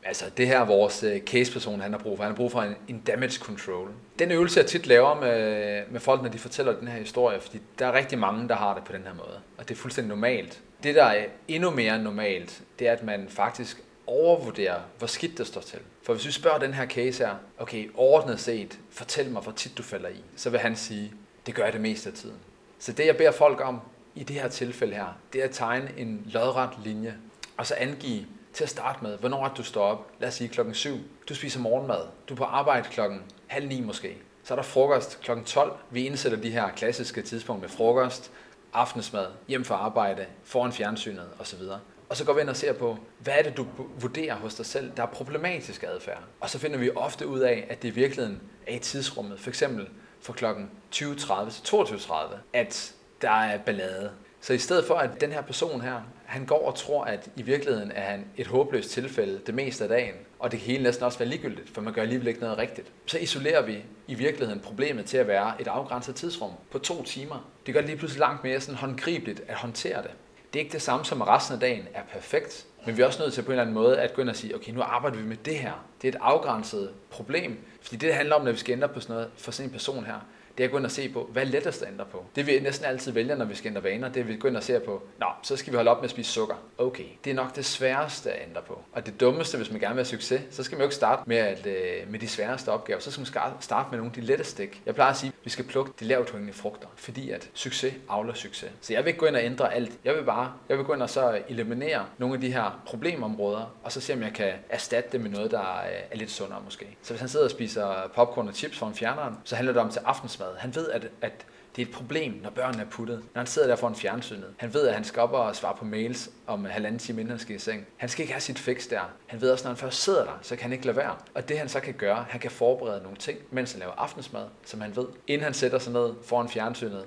Altså 0.04 0.24
det 0.36 0.46
her 0.46 0.64
vores 0.64 1.02
øh, 1.02 1.20
caseperson, 1.20 1.80
han 1.80 1.92
har 1.92 1.98
brug 1.98 2.16
for. 2.16 2.24
Han 2.24 2.32
har 2.32 2.36
brug 2.36 2.52
for 2.52 2.62
en, 2.62 2.74
en 2.88 3.00
damage 3.00 3.38
control. 3.38 3.90
Den 4.18 4.30
øvelse, 4.30 4.60
jeg 4.60 4.66
tit 4.66 4.86
laver 4.86 5.20
med, 5.20 5.82
med 5.90 6.00
folk, 6.00 6.22
når 6.22 6.28
de 6.28 6.38
fortæller 6.38 6.78
den 6.78 6.88
her 6.88 6.98
historie, 6.98 7.40
fordi 7.40 7.60
der 7.78 7.86
er 7.86 7.92
rigtig 7.92 8.18
mange, 8.18 8.48
der 8.48 8.54
har 8.54 8.74
det 8.74 8.84
på 8.84 8.92
den 8.92 9.02
her 9.02 9.14
måde. 9.14 9.40
Og 9.58 9.68
det 9.68 9.74
er 9.74 9.78
fuldstændig 9.78 10.08
normalt. 10.08 10.60
Det, 10.82 10.94
der 10.94 11.04
er 11.04 11.24
endnu 11.48 11.70
mere 11.70 12.02
normalt, 12.02 12.62
det 12.78 12.88
er, 12.88 12.92
at 12.92 13.02
man 13.02 13.26
faktisk 13.28 13.82
overvurderer, 14.06 14.80
hvor 14.98 15.06
skidt 15.06 15.38
det 15.38 15.46
står 15.46 15.60
til. 15.60 15.78
For 16.02 16.14
hvis 16.14 16.26
vi 16.26 16.32
spørger 16.32 16.58
den 16.58 16.74
her 16.74 16.86
case 16.86 17.24
her, 17.24 17.34
okay, 17.58 17.90
ordnet 17.94 18.40
set, 18.40 18.78
fortæl 18.90 19.30
mig, 19.30 19.42
hvor 19.42 19.52
tit 19.52 19.78
du 19.78 19.82
falder 19.82 20.08
i, 20.08 20.24
så 20.36 20.50
vil 20.50 20.60
han 20.60 20.76
sige, 20.76 21.12
det 21.46 21.54
gør 21.54 21.64
jeg 21.64 21.72
det 21.72 21.80
meste 21.80 22.08
af 22.08 22.14
tiden. 22.14 22.36
Så 22.78 22.92
det, 22.92 23.06
jeg 23.06 23.16
beder 23.16 23.30
folk 23.30 23.60
om 23.64 23.80
i 24.14 24.24
det 24.24 24.36
her 24.36 24.48
tilfælde 24.48 24.94
her, 24.94 25.18
det 25.32 25.40
er 25.40 25.44
at 25.44 25.50
tegne 25.50 25.90
en 25.96 26.22
lodret 26.26 26.70
linje, 26.84 27.14
og 27.56 27.66
så 27.66 27.74
angive 27.74 28.24
til 28.52 28.64
at 28.64 28.70
starte 28.70 28.98
med, 29.02 29.18
hvornår 29.18 29.44
er 29.44 29.54
du 29.54 29.62
står 29.62 29.82
op? 29.82 30.10
Lad 30.20 30.28
os 30.28 30.34
sige 30.34 30.48
klokken 30.48 30.74
7. 30.74 30.98
Du 31.28 31.34
spiser 31.34 31.60
morgenmad. 31.60 32.00
Du 32.28 32.34
er 32.34 32.38
på 32.38 32.44
arbejde 32.44 32.88
klokken 32.88 33.22
halv 33.46 33.68
ni 33.68 33.80
måske. 33.80 34.16
Så 34.44 34.54
er 34.54 34.56
der 34.56 34.62
frokost 34.62 35.20
klokken 35.20 35.44
12. 35.44 35.76
Vi 35.90 36.06
indsætter 36.06 36.38
de 36.38 36.50
her 36.50 36.68
klassiske 36.70 37.22
tidspunkter 37.22 37.68
med 37.68 37.76
frokost, 37.76 38.32
aftensmad, 38.72 39.26
hjem 39.48 39.64
fra 39.64 39.74
arbejde, 39.74 40.26
foran 40.44 40.72
fjernsynet 40.72 41.28
osv. 41.38 41.60
Og 42.08 42.16
så 42.16 42.24
går 42.24 42.32
vi 42.32 42.40
ind 42.40 42.48
og 42.48 42.56
ser 42.56 42.72
på, 42.72 42.98
hvad 43.18 43.34
er 43.38 43.42
det, 43.42 43.56
du 43.56 43.66
vurderer 44.00 44.34
hos 44.34 44.54
dig 44.54 44.66
selv, 44.66 44.92
der 44.96 45.02
er 45.02 45.06
problematisk 45.06 45.82
adfærd. 45.82 46.22
Og 46.40 46.50
så 46.50 46.58
finder 46.58 46.78
vi 46.78 46.90
ofte 46.96 47.26
ud 47.26 47.40
af, 47.40 47.66
at 47.70 47.82
det 47.82 47.88
i 47.88 47.90
virkeligheden 47.90 48.40
er 48.66 48.74
i 48.74 48.78
tidsrummet. 48.78 49.40
For 49.40 49.48
eksempel 49.48 49.88
fra 50.20 50.32
klokken 50.32 50.70
20.30 50.94 51.50
til 51.50 51.76
22.30, 51.76 52.14
at 52.52 52.94
der 53.22 53.30
er 53.30 53.58
ballade. 53.58 54.10
Så 54.40 54.52
i 54.52 54.58
stedet 54.58 54.84
for, 54.84 54.94
at 54.94 55.20
den 55.20 55.32
her 55.32 55.42
person 55.42 55.80
her, 55.80 56.00
han 56.32 56.46
går 56.46 56.66
og 56.66 56.74
tror, 56.74 57.04
at 57.04 57.30
i 57.36 57.42
virkeligheden 57.42 57.92
er 57.94 58.02
han 58.02 58.24
et 58.36 58.46
håbløst 58.46 58.90
tilfælde 58.90 59.40
det 59.46 59.54
meste 59.54 59.84
af 59.84 59.88
dagen, 59.88 60.14
og 60.38 60.50
det 60.50 60.60
kan 60.60 60.66
hele 60.66 60.82
næsten 60.82 61.04
også 61.04 61.18
være 61.18 61.28
ligegyldigt, 61.28 61.70
for 61.74 61.80
man 61.80 61.92
gør 61.92 62.02
alligevel 62.02 62.28
ikke 62.28 62.40
noget 62.40 62.58
rigtigt. 62.58 62.92
Så 63.06 63.18
isolerer 63.18 63.62
vi 63.62 63.84
i 64.06 64.14
virkeligheden 64.14 64.60
problemet 64.60 65.04
til 65.04 65.16
at 65.16 65.28
være 65.28 65.60
et 65.60 65.68
afgrænset 65.68 66.14
tidsrum 66.14 66.52
på 66.70 66.78
to 66.78 67.02
timer. 67.02 67.50
Det 67.66 67.74
gør 67.74 67.80
det 67.80 67.88
lige 67.88 67.98
pludselig 67.98 68.20
langt 68.20 68.44
mere 68.44 68.60
sådan 68.60 68.78
håndgribeligt 68.78 69.42
at 69.48 69.56
håndtere 69.56 70.02
det. 70.02 70.10
Det 70.52 70.58
er 70.58 70.62
ikke 70.64 70.72
det 70.72 70.82
samme 70.82 71.04
som, 71.04 71.22
at 71.22 71.28
resten 71.28 71.54
af 71.54 71.60
dagen 71.60 71.86
er 71.94 72.02
perfekt, 72.12 72.66
men 72.86 72.96
vi 72.96 73.02
er 73.02 73.06
også 73.06 73.22
nødt 73.22 73.34
til 73.34 73.42
på 73.42 73.46
en 73.46 73.52
eller 73.52 73.62
anden 73.62 73.74
måde 73.74 74.00
at 74.00 74.14
gå 74.14 74.22
ind 74.22 74.28
og 74.28 74.36
sige, 74.36 74.54
okay, 74.54 74.72
nu 74.72 74.80
arbejder 74.82 75.16
vi 75.16 75.26
med 75.26 75.36
det 75.36 75.56
her. 75.56 75.86
Det 76.02 76.08
er 76.08 76.12
et 76.12 76.18
afgrænset 76.20 76.90
problem, 77.10 77.64
fordi 77.82 77.96
det, 77.96 78.06
det 78.06 78.14
handler 78.14 78.34
om, 78.34 78.44
når 78.44 78.52
vi 78.52 78.58
skal 78.58 78.72
ændre 78.72 78.88
på 78.88 79.00
sådan 79.00 79.14
noget 79.14 79.30
for 79.36 79.50
sådan 79.50 79.68
en 79.68 79.72
person 79.72 80.04
her, 80.04 80.26
det 80.58 80.64
er 80.64 80.68
at 80.68 80.70
gå 80.70 80.76
ind 80.76 80.84
og 80.84 80.90
se 80.90 81.08
på, 81.08 81.28
hvad 81.32 81.42
er 81.42 81.46
lettest 81.46 81.82
at 81.82 81.88
ændre 81.88 82.04
på. 82.04 82.24
Det 82.36 82.46
vi 82.46 82.60
næsten 82.60 82.86
altid 82.86 83.12
vælger, 83.12 83.36
når 83.36 83.44
vi 83.44 83.54
skal 83.54 83.68
ændre 83.68 83.84
vaner, 83.84 84.08
det 84.08 84.16
er 84.16 84.20
at 84.20 84.28
vi 84.28 84.36
går 84.36 84.48
ind 84.48 84.56
og 84.56 84.62
ser 84.62 84.78
på, 84.78 85.02
nå, 85.20 85.26
så 85.42 85.56
skal 85.56 85.72
vi 85.72 85.76
holde 85.76 85.90
op 85.90 85.96
med 85.96 86.04
at 86.04 86.10
spise 86.10 86.30
sukker. 86.32 86.54
Okay, 86.78 87.04
det 87.24 87.30
er 87.30 87.34
nok 87.34 87.56
det 87.56 87.64
sværeste 87.64 88.32
at 88.32 88.48
ændre 88.48 88.62
på. 88.62 88.82
Og 88.92 89.06
det 89.06 89.20
dummeste, 89.20 89.56
hvis 89.56 89.70
man 89.70 89.80
gerne 89.80 89.94
vil 89.94 90.00
have 90.00 90.20
succes, 90.20 90.40
så 90.50 90.62
skal 90.62 90.76
man 90.76 90.80
jo 90.80 90.86
ikke 90.86 90.94
starte 90.94 91.22
med, 91.26 91.36
at, 91.36 91.66
øh, 91.66 92.10
med 92.10 92.18
de 92.18 92.28
sværeste 92.28 92.68
opgaver. 92.68 93.00
Så 93.00 93.10
skal 93.10 93.20
man 93.20 93.52
starte 93.60 93.88
med 93.90 93.98
nogle 93.98 94.10
af 94.10 94.14
de 94.14 94.20
letteste 94.20 94.52
stik. 94.52 94.82
Jeg 94.86 94.94
plejer 94.94 95.10
at 95.10 95.16
sige, 95.16 95.28
at 95.28 95.44
vi 95.44 95.50
skal 95.50 95.64
plukke 95.64 95.92
de 96.00 96.04
lavt 96.04 96.30
hængende 96.30 96.52
frugter, 96.52 96.88
fordi 96.96 97.30
at 97.30 97.50
succes 97.54 97.94
avler 98.08 98.34
succes. 98.34 98.70
Så 98.80 98.92
jeg 98.92 99.04
vil 99.04 99.08
ikke 99.08 99.20
gå 99.20 99.26
ind 99.26 99.36
og 99.36 99.44
ændre 99.44 99.74
alt. 99.74 99.92
Jeg 100.04 100.14
vil 100.14 100.22
bare, 100.22 100.52
jeg 100.68 100.76
vil 100.78 100.86
gå 100.86 100.94
ind 100.94 101.02
og 101.02 101.10
så 101.10 101.42
eliminere 101.48 102.06
nogle 102.18 102.34
af 102.34 102.40
de 102.40 102.52
her 102.52 102.82
problemområder, 102.86 103.74
og 103.82 103.92
så 103.92 104.00
se 104.00 104.12
om 104.12 104.22
jeg 104.22 104.32
kan 104.32 104.52
erstatte 104.68 105.10
det 105.12 105.20
med 105.20 105.30
noget, 105.30 105.50
der 105.50 105.60
øh, 105.60 106.10
er 106.10 106.16
lidt 106.16 106.30
sundere 106.30 106.60
måske. 106.64 106.96
Så 107.02 107.12
hvis 107.12 107.20
han 107.20 107.28
sidder 107.28 107.44
og 107.44 107.50
spiser 107.50 108.10
popcorn 108.14 108.48
og 108.48 108.54
chips 108.54 108.78
foran 108.78 108.94
fjerneren, 108.94 109.34
så 109.44 109.56
handler 109.56 109.72
det 109.72 109.82
om 109.82 109.90
til 109.90 110.00
aftensmad 110.04 110.41
aftensmad. 110.42 110.60
Han 110.60 110.74
ved, 110.74 110.90
at, 110.90 111.10
at 111.22 111.46
det 111.76 111.82
er 111.82 111.86
et 111.86 111.92
problem, 111.92 112.40
når 112.42 112.50
børnene 112.50 112.82
er 112.82 112.86
puttet. 112.86 113.18
Når 113.34 113.40
han 113.40 113.46
sidder 113.46 113.68
der 113.68 113.76
foran 113.76 113.94
fjernsynet. 113.94 114.54
Han 114.56 114.74
ved, 114.74 114.88
at 114.88 114.94
han 114.94 115.04
skal 115.04 115.22
op 115.22 115.32
og 115.32 115.56
svare 115.56 115.74
på 115.78 115.84
mails 115.84 116.30
om 116.46 116.64
halvanden 116.64 116.98
time, 116.98 117.20
inden 117.20 117.30
han 117.30 117.38
skal 117.38 117.56
i 117.56 117.58
seng. 117.58 117.86
Han 117.96 118.08
skal 118.08 118.22
ikke 118.22 118.32
have 118.32 118.40
sit 118.40 118.58
fix 118.58 118.88
der. 118.88 119.00
Han 119.26 119.40
ved 119.40 119.50
også, 119.50 119.64
når 119.64 119.70
han 119.70 119.76
først 119.76 120.02
sidder 120.02 120.24
der, 120.24 120.38
så 120.42 120.56
kan 120.56 120.62
han 120.62 120.72
ikke 120.72 120.86
lade 120.86 120.96
være. 120.96 121.16
Og 121.34 121.48
det 121.48 121.58
han 121.58 121.68
så 121.68 121.80
kan 121.80 121.94
gøre, 121.94 122.26
han 122.28 122.40
kan 122.40 122.50
forberede 122.50 123.02
nogle 123.02 123.16
ting, 123.16 123.38
mens 123.50 123.72
han 123.72 123.80
laver 123.80 123.92
aftensmad, 123.92 124.46
som 124.64 124.80
han 124.80 124.96
ved. 124.96 125.06
Inden 125.26 125.44
han 125.44 125.54
sætter 125.54 125.78
sig 125.78 125.92
ned 125.92 126.14
foran 126.24 126.48
fjernsynet, 126.48 127.04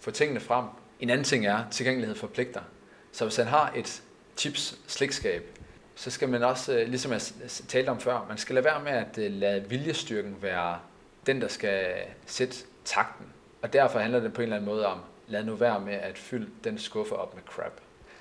få 0.00 0.10
tingene 0.10 0.40
frem. 0.40 0.64
En 1.00 1.10
anden 1.10 1.24
ting 1.24 1.46
er 1.46 1.64
tilgængelighed 1.70 2.16
for 2.16 2.26
pligter. 2.26 2.60
Så 3.12 3.24
hvis 3.24 3.36
han 3.36 3.46
har 3.46 3.72
et 3.76 4.02
chips 4.36 4.78
slikskab, 4.86 5.58
så 5.94 6.10
skal 6.10 6.28
man 6.28 6.42
også, 6.42 6.78
øh, 6.78 6.88
ligesom 6.88 7.12
jeg 7.12 7.20
talte 7.68 7.88
om 7.88 8.00
før, 8.00 8.26
man 8.28 8.38
skal 8.38 8.54
lade 8.54 8.64
være 8.64 8.82
med 8.82 8.92
at 8.92 9.18
øh, 9.18 9.32
lade 9.32 9.68
viljestyrken 9.68 10.36
være 10.40 10.78
den, 11.26 11.40
der 11.40 11.48
skal 11.48 11.94
sætte 12.26 12.56
takten. 12.84 13.26
Og 13.62 13.72
derfor 13.72 13.98
handler 13.98 14.20
det 14.20 14.32
på 14.32 14.40
en 14.40 14.42
eller 14.42 14.56
anden 14.56 14.70
måde 14.70 14.86
om, 14.86 14.98
lad 15.28 15.44
nu 15.44 15.54
være 15.54 15.80
med 15.80 15.94
at 15.94 16.18
fylde 16.18 16.50
den 16.64 16.78
skuffe 16.78 17.16
op 17.16 17.34
med 17.34 17.42
crap. 17.42 17.72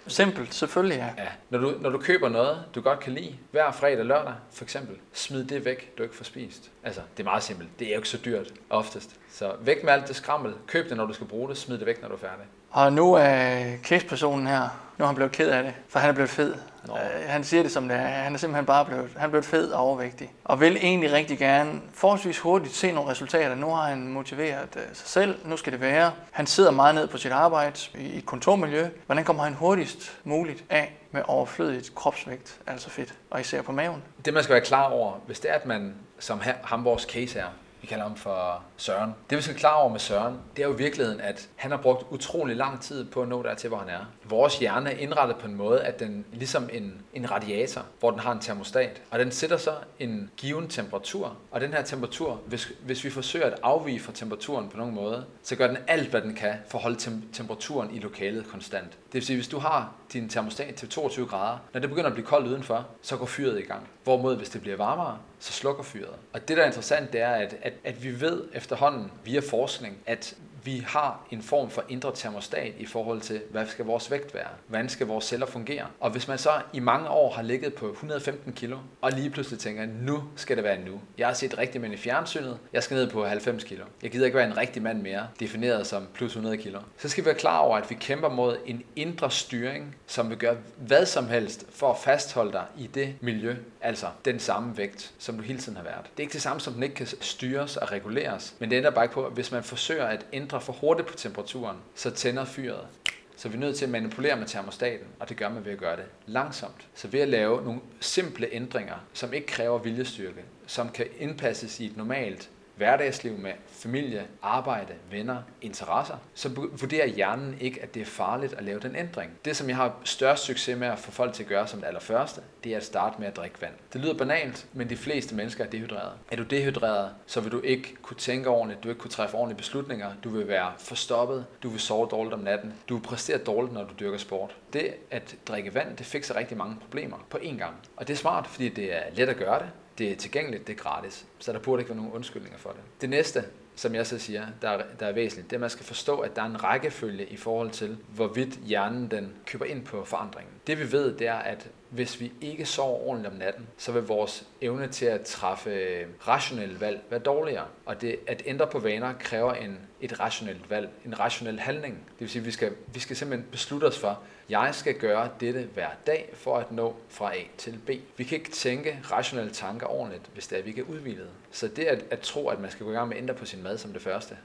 Simpelt, 0.07 0.53
selvfølgelig 0.53 0.97
ja. 0.97 1.23
ja. 1.23 1.29
Når, 1.49 1.59
du, 1.59 1.73
når 1.79 1.89
du 1.89 1.97
køber 1.97 2.29
noget, 2.29 2.63
du 2.75 2.81
godt 2.81 2.99
kan 2.99 3.13
lide, 3.13 3.35
hver 3.51 3.71
fredag 3.71 3.99
og 3.99 4.05
lørdag 4.05 4.33
for 4.51 4.63
eksempel, 4.63 4.97
smid 5.13 5.43
det 5.43 5.65
væk, 5.65 5.97
du 5.97 6.03
ikke 6.03 6.15
får 6.15 6.23
spist. 6.23 6.71
Altså, 6.83 7.01
det 7.17 7.23
er 7.23 7.27
meget 7.27 7.43
simpelt. 7.43 7.69
Det 7.79 7.87
er 7.87 7.91
jo 7.91 7.97
ikke 7.97 8.09
så 8.09 8.19
dyrt 8.25 8.53
oftest. 8.69 9.15
Så 9.33 9.51
væk 9.61 9.83
med 9.83 9.93
alt 9.93 10.07
det 10.07 10.15
skrammel. 10.15 10.53
Køb 10.67 10.89
det, 10.89 10.97
når 10.97 11.05
du 11.05 11.13
skal 11.13 11.27
bruge 11.27 11.49
det. 11.49 11.57
Smid 11.57 11.77
det 11.77 11.85
væk, 11.85 12.01
når 12.01 12.07
du 12.07 12.13
er 12.13 12.19
færdig. 12.19 12.45
Og 12.71 12.93
nu 12.93 13.13
er 13.13 13.63
case-personen 13.83 14.47
her, 14.47 14.61
nu 14.97 15.03
er 15.03 15.07
han 15.07 15.15
blevet 15.15 15.31
ked 15.31 15.49
af 15.49 15.63
det, 15.63 15.73
for 15.89 15.99
han 15.99 16.09
er 16.09 16.13
blevet 16.13 16.29
fed. 16.29 16.55
Nå. 16.87 16.93
Øh, 16.93 16.99
han 17.27 17.43
siger 17.43 17.63
det 17.63 17.71
som 17.71 17.87
det 17.87 17.97
er. 17.97 18.01
Han 18.01 18.33
er 18.33 18.37
simpelthen 18.37 18.65
bare 18.65 18.85
blevet, 18.85 19.09
han 19.17 19.25
er 19.25 19.29
blevet 19.29 19.45
fed 19.45 19.71
og 19.71 19.83
overvægtig. 19.83 20.33
Og 20.43 20.59
vil 20.59 20.77
egentlig 20.77 21.11
rigtig 21.11 21.37
gerne 21.37 21.81
forholdsvis 21.93 22.39
hurtigt 22.39 22.75
se 22.75 22.91
nogle 22.91 23.09
resultater. 23.11 23.55
Nu 23.55 23.69
har 23.69 23.83
han 23.83 24.07
motiveret 24.07 24.69
øh, 24.75 24.81
sig 24.93 25.07
selv. 25.07 25.35
Nu 25.45 25.57
skal 25.57 25.73
det 25.73 25.81
være. 25.81 26.11
Han 26.31 26.47
sidder 26.47 26.71
meget 26.71 26.95
ned 26.95 27.07
på 27.07 27.17
sit 27.17 27.31
arbejde 27.31 27.79
i 27.95 28.17
et 28.17 28.25
kontormiljø. 28.25 28.87
Hvordan 29.05 29.23
kommer 29.23 29.43
han 29.43 29.53
hurtigst 29.53 30.17
muligt 30.23 30.63
af 30.69 30.97
med 31.11 31.21
overflødigt 31.27 31.95
kropsvægt, 31.95 32.59
altså 32.67 32.89
fedt, 32.89 33.13
og 33.29 33.41
især 33.41 33.61
på 33.61 33.71
maven? 33.71 34.03
Det 34.25 34.33
man 34.33 34.43
skal 34.43 34.53
være 34.53 34.65
klar 34.65 34.89
over, 34.89 35.13
hvis 35.25 35.39
det 35.39 35.51
er, 35.51 35.55
at 35.55 35.65
man, 35.65 35.95
som 36.19 36.41
ham 36.63 36.85
vores 36.85 37.03
case 37.03 37.39
er, 37.39 37.47
vi 37.81 37.87
kalder 37.87 38.03
ham 38.03 38.15
for 38.15 38.63
Søren. 38.77 39.11
Det 39.29 39.37
vi 39.37 39.41
skal 39.41 39.55
klar 39.55 39.73
over 39.73 39.89
med 39.89 39.99
Søren, 39.99 40.37
det 40.55 40.63
er 40.63 40.67
jo 40.67 40.73
i 40.73 40.77
virkeligheden, 40.77 41.21
at 41.21 41.49
han 41.55 41.71
har 41.71 41.77
brugt 41.77 42.05
utrolig 42.09 42.55
lang 42.55 42.81
tid 42.81 43.05
på 43.05 43.21
at 43.21 43.27
nå 43.27 43.43
dertil, 43.43 43.67
hvor 43.67 43.77
han 43.77 43.89
er. 43.89 44.05
Vores 44.23 44.59
hjerne 44.59 44.91
er 44.91 44.97
indrettet 44.97 45.37
på 45.37 45.47
en 45.47 45.55
måde, 45.55 45.81
at 45.81 45.99
den 45.99 46.25
ligesom 46.33 46.69
en, 46.73 47.01
en 47.13 47.31
radiator, 47.31 47.85
hvor 47.99 48.11
den 48.11 48.19
har 48.19 48.31
en 48.31 48.39
termostat, 48.39 49.01
og 49.11 49.19
den 49.19 49.31
sætter 49.31 49.57
så 49.57 49.71
en 49.99 50.31
given 50.37 50.67
temperatur, 50.67 51.37
og 51.51 51.61
den 51.61 51.73
her 51.73 51.81
temperatur, 51.81 52.39
hvis, 52.45 52.71
hvis 52.85 53.03
vi 53.03 53.09
forsøger 53.09 53.45
at 53.45 53.59
afvige 53.63 53.99
fra 53.99 54.11
temperaturen 54.13 54.69
på 54.69 54.77
nogen 54.77 54.95
måde, 54.95 55.25
så 55.43 55.55
gør 55.55 55.67
den 55.67 55.77
alt, 55.87 56.09
hvad 56.09 56.21
den 56.21 56.35
kan 56.35 56.53
for 56.67 56.77
at 56.77 56.83
holde 56.83 56.97
tem- 56.97 57.33
temperaturen 57.33 57.95
i 57.95 57.99
lokalet 57.99 58.47
konstant. 58.47 58.91
Det 58.91 59.13
vil 59.13 59.25
sige, 59.25 59.37
hvis 59.37 59.47
du 59.47 59.59
har 59.59 59.91
din 60.13 60.29
termostat 60.29 60.75
til 60.75 60.89
22 60.89 61.25
grader, 61.25 61.57
når 61.73 61.79
det 61.79 61.89
begynder 61.89 62.07
at 62.07 62.13
blive 62.13 62.27
koldt 62.27 62.47
udenfor, 62.47 62.87
så 63.01 63.17
går 63.17 63.25
fyret 63.25 63.59
i 63.59 63.61
gang. 63.61 63.89
Hvorimod, 64.03 64.37
hvis 64.37 64.49
det 64.49 64.61
bliver 64.61 64.77
varmere, 64.77 65.17
så 65.39 65.53
slukker 65.53 65.83
fyret. 65.83 66.15
Og 66.33 66.47
det, 66.47 66.57
der 66.57 66.63
er 66.63 66.67
interessant, 66.67 67.13
det 67.13 67.21
er, 67.21 67.31
at, 67.31 67.55
at, 67.61 67.70
at 67.83 68.03
vi 68.03 68.21
ved 68.21 68.43
efterhånden 68.53 69.11
via 69.25 69.39
forskning, 69.39 69.97
at 70.05 70.35
vi 70.63 70.83
har 70.87 71.25
en 71.31 71.41
form 71.41 71.69
for 71.69 71.83
indre 71.89 72.11
termostat 72.15 72.73
i 72.77 72.85
forhold 72.85 73.21
til, 73.21 73.41
hvad 73.51 73.67
skal 73.67 73.85
vores 73.85 74.11
vægt 74.11 74.33
være? 74.33 74.47
Hvordan 74.67 74.89
skal 74.89 75.07
vores 75.07 75.25
celler 75.25 75.45
fungere? 75.45 75.85
Og 75.99 76.11
hvis 76.11 76.27
man 76.27 76.37
så 76.37 76.51
i 76.73 76.79
mange 76.79 77.09
år 77.09 77.33
har 77.33 77.41
ligget 77.41 77.73
på 77.73 77.91
115 77.91 78.53
kilo, 78.53 78.77
og 79.01 79.11
lige 79.11 79.29
pludselig 79.29 79.59
tænker, 79.59 79.85
nu 79.85 80.23
skal 80.35 80.55
det 80.55 80.63
være 80.63 80.79
nu. 80.85 81.01
Jeg 81.17 81.27
har 81.27 81.33
set 81.33 81.57
rigtig 81.57 81.81
mænd 81.81 81.93
i 81.93 81.97
fjernsynet, 81.97 82.57
jeg 82.73 82.83
skal 82.83 82.95
ned 82.95 83.09
på 83.09 83.25
90 83.25 83.63
kilo. 83.63 83.85
Jeg 84.03 84.11
gider 84.11 84.25
ikke 84.25 84.37
være 84.37 84.47
en 84.47 84.57
rigtig 84.57 84.81
mand 84.81 85.01
mere, 85.01 85.27
defineret 85.39 85.87
som 85.87 86.07
plus 86.13 86.31
100 86.31 86.57
kilo. 86.57 86.79
Så 86.97 87.09
skal 87.09 87.23
vi 87.23 87.25
være 87.25 87.35
klar 87.35 87.57
over, 87.57 87.77
at 87.77 87.89
vi 87.89 87.95
kæmper 87.95 88.29
mod 88.29 88.57
en 88.65 88.83
indre 88.95 89.31
styring, 89.31 89.95
som 90.07 90.29
vil 90.29 90.37
gøre 90.37 90.57
hvad 90.77 91.05
som 91.05 91.27
helst 91.27 91.65
for 91.69 91.91
at 91.91 91.97
fastholde 91.97 92.51
dig 92.51 92.65
i 92.77 92.87
det 92.87 93.15
miljø, 93.21 93.55
altså 93.81 94.05
den 94.25 94.39
samme 94.39 94.77
vægt, 94.77 95.13
som 95.19 95.37
du 95.37 95.41
hele 95.43 95.59
tiden 95.59 95.75
har 95.75 95.83
været. 95.83 96.03
Det 96.03 96.11
er 96.17 96.21
ikke 96.21 96.33
det 96.33 96.41
samme, 96.41 96.61
som 96.61 96.73
den 96.73 96.83
ikke 96.83 96.95
kan 96.95 97.07
styres 97.07 97.77
og 97.77 97.91
reguleres, 97.91 98.55
men 98.59 98.69
det 98.69 98.77
ændrer 98.77 98.91
bare 98.91 99.05
ikke 99.05 99.13
på, 99.13 99.25
at 99.25 99.33
hvis 99.33 99.51
man 99.51 99.63
forsøger 99.63 100.05
at 100.05 100.25
ændre 100.33 100.50
ændrer 100.51 100.59
for 100.59 100.73
hurtigt 100.73 101.07
på 101.07 101.17
temperaturen, 101.17 101.77
så 101.95 102.11
tænder 102.11 102.45
fyret. 102.45 102.87
Så 103.35 103.49
vi 103.49 103.55
er 103.55 103.59
nødt 103.59 103.77
til 103.77 103.85
at 103.85 103.91
manipulere 103.91 104.35
med 104.35 104.47
termostaten, 104.47 105.07
og 105.19 105.29
det 105.29 105.37
gør 105.37 105.49
man 105.49 105.65
ved 105.65 105.71
at 105.71 105.77
gøre 105.77 105.95
det 105.95 106.05
langsomt. 106.25 106.87
Så 106.95 107.07
ved 107.07 107.19
at 107.19 107.27
lave 107.27 107.63
nogle 107.63 107.79
simple 107.99 108.47
ændringer, 108.51 108.95
som 109.13 109.33
ikke 109.33 109.47
kræver 109.47 109.77
viljestyrke, 109.77 110.43
som 110.67 110.89
kan 110.89 111.07
indpasses 111.19 111.79
i 111.79 111.85
et 111.85 111.97
normalt 111.97 112.49
hverdagsliv 112.75 113.37
med 113.37 113.51
familie, 113.67 114.27
arbejde, 114.41 114.93
venner, 115.11 115.41
interesser, 115.61 116.17
så 116.33 116.49
vurderer 116.49 117.07
hjernen 117.07 117.57
ikke, 117.59 117.81
at 117.81 117.93
det 117.93 118.01
er 118.01 118.05
farligt 118.05 118.53
at 118.53 118.63
lave 118.63 118.79
den 118.79 118.95
ændring. 118.95 119.31
Det, 119.45 119.57
som 119.57 119.69
jeg 119.69 119.75
har 119.75 119.95
størst 120.03 120.43
succes 120.43 120.77
med 120.77 120.87
at 120.87 120.99
få 120.99 121.11
folk 121.11 121.33
til 121.33 121.43
at 121.43 121.49
gøre 121.49 121.67
som 121.67 121.79
det 121.79 121.87
allerførste, 121.87 122.41
det 122.63 122.71
er 122.73 122.77
at 122.77 122.83
starte 122.83 123.15
med 123.19 123.27
at 123.27 123.35
drikke 123.35 123.61
vand. 123.61 123.73
Det 123.93 124.01
lyder 124.01 124.13
banalt, 124.13 124.67
men 124.73 124.89
de 124.89 124.97
fleste 124.97 125.35
mennesker 125.35 125.65
er 125.65 125.69
dehydreret. 125.69 126.13
Er 126.31 126.35
du 126.35 126.43
dehydreret, 126.43 127.11
så 127.25 127.41
vil 127.41 127.51
du 127.51 127.61
ikke 127.61 127.95
kunne 128.01 128.17
tænke 128.17 128.49
ordentligt, 128.49 128.83
du 128.83 128.87
vil 128.87 128.93
ikke 128.93 129.01
kunne 129.01 129.11
træffe 129.11 129.37
ordentlige 129.37 129.57
beslutninger, 129.57 130.11
du 130.23 130.29
vil 130.29 130.47
være 130.47 130.71
forstoppet, 130.77 131.45
du 131.63 131.69
vil 131.69 131.79
sove 131.79 132.07
dårligt 132.11 132.33
om 132.33 132.39
natten, 132.39 132.73
du 132.89 132.95
vil 132.95 133.03
præstere 133.03 133.37
dårligt, 133.37 133.73
når 133.73 133.83
du 133.83 133.93
dyrker 133.99 134.17
sport. 134.17 134.55
Det 134.73 134.93
at 135.11 135.35
drikke 135.47 135.73
vand, 135.75 135.97
det 135.97 136.05
fikser 136.05 136.35
rigtig 136.35 136.57
mange 136.57 136.75
problemer 136.81 137.17
på 137.29 137.37
én 137.37 137.57
gang. 137.57 137.75
Og 137.97 138.07
det 138.07 138.13
er 138.13 138.17
smart, 138.17 138.47
fordi 138.47 138.69
det 138.69 138.95
er 138.95 139.01
let 139.13 139.29
at 139.29 139.37
gøre 139.37 139.59
det, 139.59 139.69
det 139.97 140.11
er 140.11 140.15
tilgængeligt, 140.15 140.67
det 140.67 140.73
er 140.73 140.77
gratis. 140.77 141.25
Så 141.39 141.53
der 141.53 141.59
burde 141.59 141.81
ikke 141.81 141.89
være 141.89 141.97
nogen 141.97 142.11
undskyldninger 142.11 142.57
for 142.57 142.69
det. 142.69 142.79
Det 143.01 143.09
næste, 143.09 143.43
som 143.75 143.95
jeg 143.95 144.07
så 144.07 144.19
siger, 144.19 144.47
der 144.61 144.69
er, 144.69 144.83
der 144.99 145.05
er 145.05 145.11
væsentligt, 145.11 145.49
det 145.49 145.55
er, 145.55 145.57
at 145.57 145.61
man 145.61 145.69
skal 145.69 145.85
forstå, 145.85 146.19
at 146.19 146.35
der 146.35 146.41
er 146.41 146.45
en 146.45 146.63
rækkefølge 146.63 147.25
i 147.25 147.37
forhold 147.37 147.71
til, 147.71 147.97
hvorvidt 148.15 148.59
hjernen 148.65 149.11
den 149.11 149.33
køber 149.45 149.65
ind 149.65 149.85
på 149.85 150.05
forandringen. 150.05 150.53
Det 150.67 150.79
vi 150.79 150.91
ved, 150.91 151.17
det 151.17 151.27
er, 151.27 151.35
at 151.35 151.69
hvis 151.91 152.19
vi 152.19 152.31
ikke 152.41 152.65
sover 152.65 152.99
ordentligt 152.99 153.33
om 153.33 153.39
natten, 153.39 153.67
så 153.77 153.91
vil 153.91 154.01
vores 154.03 154.47
evne 154.61 154.87
til 154.87 155.05
at 155.05 155.21
træffe 155.21 156.05
rationelle 156.27 156.79
valg 156.81 157.01
være 157.09 157.19
dårligere. 157.19 157.65
Og 157.85 158.01
det 158.01 158.19
at 158.27 158.43
ændre 158.45 158.67
på 158.67 158.79
vaner 158.79 159.13
kræver 159.19 159.53
en, 159.53 159.79
et 160.01 160.19
rationelt 160.19 160.69
valg, 160.69 160.89
en 161.05 161.19
rationel 161.19 161.59
handling. 161.59 161.95
Det 161.95 162.19
vil 162.19 162.29
sige, 162.29 162.39
at 162.39 162.45
vi 162.45 162.51
skal, 162.51 162.73
vi 162.93 162.99
skal 162.99 163.15
simpelthen 163.15 163.47
beslutte 163.51 163.85
os 163.85 163.99
for, 163.99 164.23
jeg 164.49 164.75
skal 164.75 164.99
gøre 164.99 165.29
dette 165.39 165.67
hver 165.73 165.89
dag 166.07 166.29
for 166.33 166.57
at 166.57 166.71
nå 166.71 166.95
fra 167.09 167.35
A 167.35 167.39
til 167.57 167.79
B. 167.85 167.89
Vi 168.17 168.23
kan 168.23 168.37
ikke 168.37 168.51
tænke 168.51 168.99
rationelle 169.11 169.51
tanker 169.51 169.87
ordentligt, 169.87 170.29
hvis 170.33 170.47
det 170.47 170.55
er, 170.55 170.59
at 170.59 170.65
vi 170.65 170.69
ikke 170.69 170.81
er 170.81 170.85
udvildet. 170.85 171.29
Så 171.51 171.67
det 171.67 171.83
at, 171.83 172.05
at 172.11 172.19
tro, 172.19 172.47
at 172.47 172.59
man 172.59 172.71
skal 172.71 172.85
gå 172.85 172.91
i 172.91 172.95
gang 172.95 173.07
med 173.07 173.17
at 173.17 173.21
ændre 173.21 173.33
på 173.33 173.45
sin 173.45 173.63
mad 173.63 173.77
som 173.77 173.93
det 173.93 174.01
første, 174.01 174.37